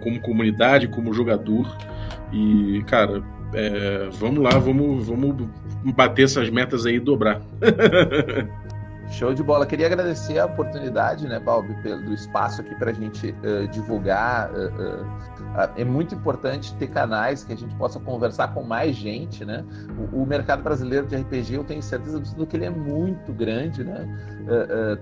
[0.03, 1.77] como comunidade, como jogador.
[2.33, 3.23] E, cara,
[3.55, 5.49] é, vamos lá, vamos, vamos
[5.95, 7.41] bater essas metas aí e dobrar.
[9.11, 9.66] Show de bola.
[9.66, 14.50] Queria agradecer a oportunidade, né, Balbi, do espaço aqui para a gente uh, divulgar.
[14.52, 19.44] Uh, uh, é muito importante ter canais que a gente possa conversar com mais gente,
[19.44, 19.64] né?
[20.12, 23.82] O, o mercado brasileiro de RPG, eu tenho certeza do que ele é muito grande,
[23.82, 24.06] né?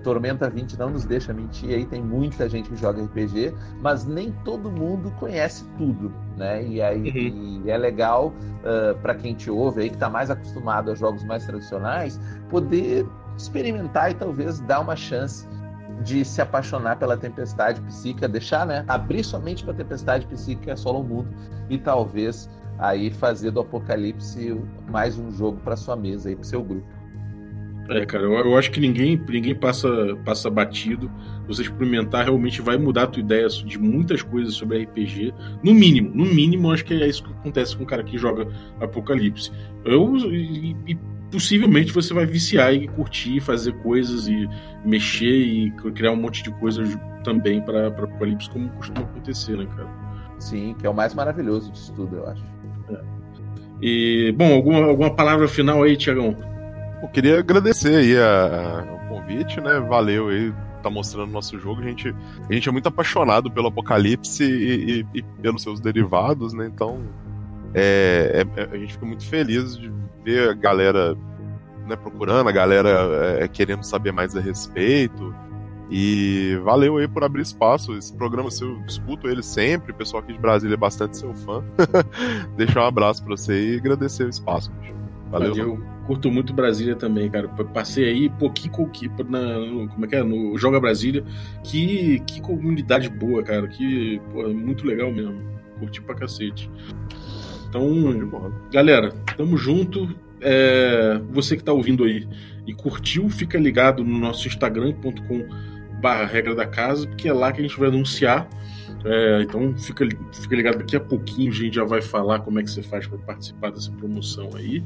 [0.03, 4.31] Tormenta 20 não nos deixa mentir, aí tem muita gente que joga RPG, mas nem
[4.43, 6.63] todo mundo conhece tudo, né?
[6.63, 7.61] E aí uhum.
[7.65, 8.33] e é legal
[9.01, 13.07] para quem te ouve aí, que está mais acostumado a jogos mais tradicionais, poder
[13.41, 15.47] experimentar e talvez dar uma chance
[16.03, 21.03] de se apaixonar pela tempestade psíquica, deixar, né, abrir somente para a tempestade psíquica solo
[21.03, 21.27] mundo
[21.69, 24.57] e talvez aí fazer do Apocalipse
[24.89, 26.87] mais um jogo para sua mesa e para seu grupo.
[27.89, 29.89] É, cara, eu, eu, acho que ninguém, ninguém passa,
[30.23, 31.11] passa batido.
[31.47, 35.33] Você experimentar realmente vai mudar a tua ideia de muitas coisas sobre RPG.
[35.63, 38.47] No mínimo, no mínimo, acho que é isso que acontece com o cara que joga
[38.79, 39.51] Apocalipse.
[39.83, 40.99] Eu e, e
[41.31, 44.49] possivelmente você vai viciar e curtir, fazer coisas e
[44.83, 49.89] mexer e criar um monte de coisas também para Apocalipse, como costuma acontecer, né, cara?
[50.39, 52.43] Sim, que é o mais maravilhoso disso tudo, eu acho.
[52.89, 53.01] É.
[53.81, 56.35] E, bom, alguma, alguma palavra final aí, Tiagão?
[57.01, 59.79] Eu queria agradecer aí a, a, o convite, né?
[59.79, 61.81] Valeu aí tá mostrando nosso jogo.
[61.81, 62.15] A gente,
[62.49, 66.69] a gente é muito apaixonado pelo Apocalipse e, e, e pelos seus derivados, né?
[66.73, 67.01] Então
[67.73, 69.91] é, é, a gente fica muito feliz de
[70.23, 71.15] ver a galera
[71.87, 75.33] né, procurando, a galera é, querendo saber mais a respeito.
[75.91, 77.97] E valeu aí por abrir espaço.
[77.97, 79.91] Esse programa eu escuto ele sempre.
[79.91, 81.63] O pessoal aqui de Brasília é bastante seu fã.
[82.55, 84.71] Deixar um abraço pra você e agradecer o espaço.
[84.79, 84.93] Bicho.
[85.31, 85.55] Valeu.
[85.55, 87.47] Eu curto muito Brasília também, cara.
[87.47, 88.71] Passei aí pouquinho
[89.27, 90.23] na, no, como é que é?
[90.23, 91.23] No Joga Brasília.
[91.63, 93.67] Que, que comunidade boa, cara.
[93.67, 95.41] Que pô, muito legal mesmo.
[95.79, 96.69] Curti pra cacete.
[97.69, 100.09] Então, galera, tamo junto.
[100.41, 102.27] É, você que tá ouvindo aí
[102.65, 105.45] e curtiu, fica ligado no nosso instagram.com
[106.01, 108.47] barra regra da casa, porque é lá que a gente vai anunciar.
[109.05, 112.63] É, então fica, fica ligado, daqui a pouquinho a gente já vai falar como é
[112.63, 114.83] que você faz para participar dessa promoção aí.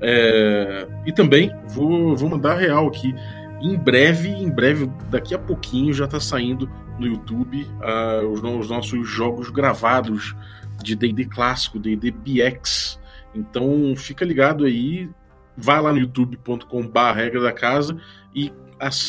[0.00, 3.14] É, e também vou, vou mandar real aqui.
[3.60, 8.68] Em breve, em breve, daqui a pouquinho já está saindo no YouTube uh, os, os,
[8.68, 10.34] nossos jogos gravados
[10.82, 12.98] de D&D clássico, D&D BX.
[13.34, 15.08] Então fica ligado aí,
[15.56, 17.96] vai lá no youtube.com/barra regra da casa
[18.34, 18.52] e,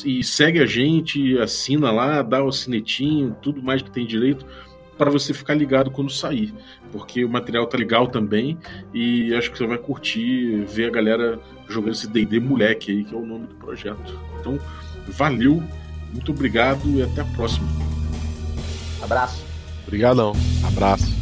[0.06, 4.46] e segue a gente, assina lá, dá o sinetinho, tudo mais que tem direito
[4.98, 6.54] para você ficar ligado quando sair,
[6.92, 8.58] porque o material tá legal também
[8.94, 11.40] e acho que você vai curtir ver a galera
[11.70, 14.20] jogando esse D&D moleque aí, que é o nome do projeto.
[14.40, 14.60] Então,
[15.08, 15.64] valeu,
[16.14, 17.66] muito obrigado e até a próxima.
[19.02, 19.46] Abraço.
[19.88, 20.34] Obrigadão.
[20.66, 21.19] Abraço.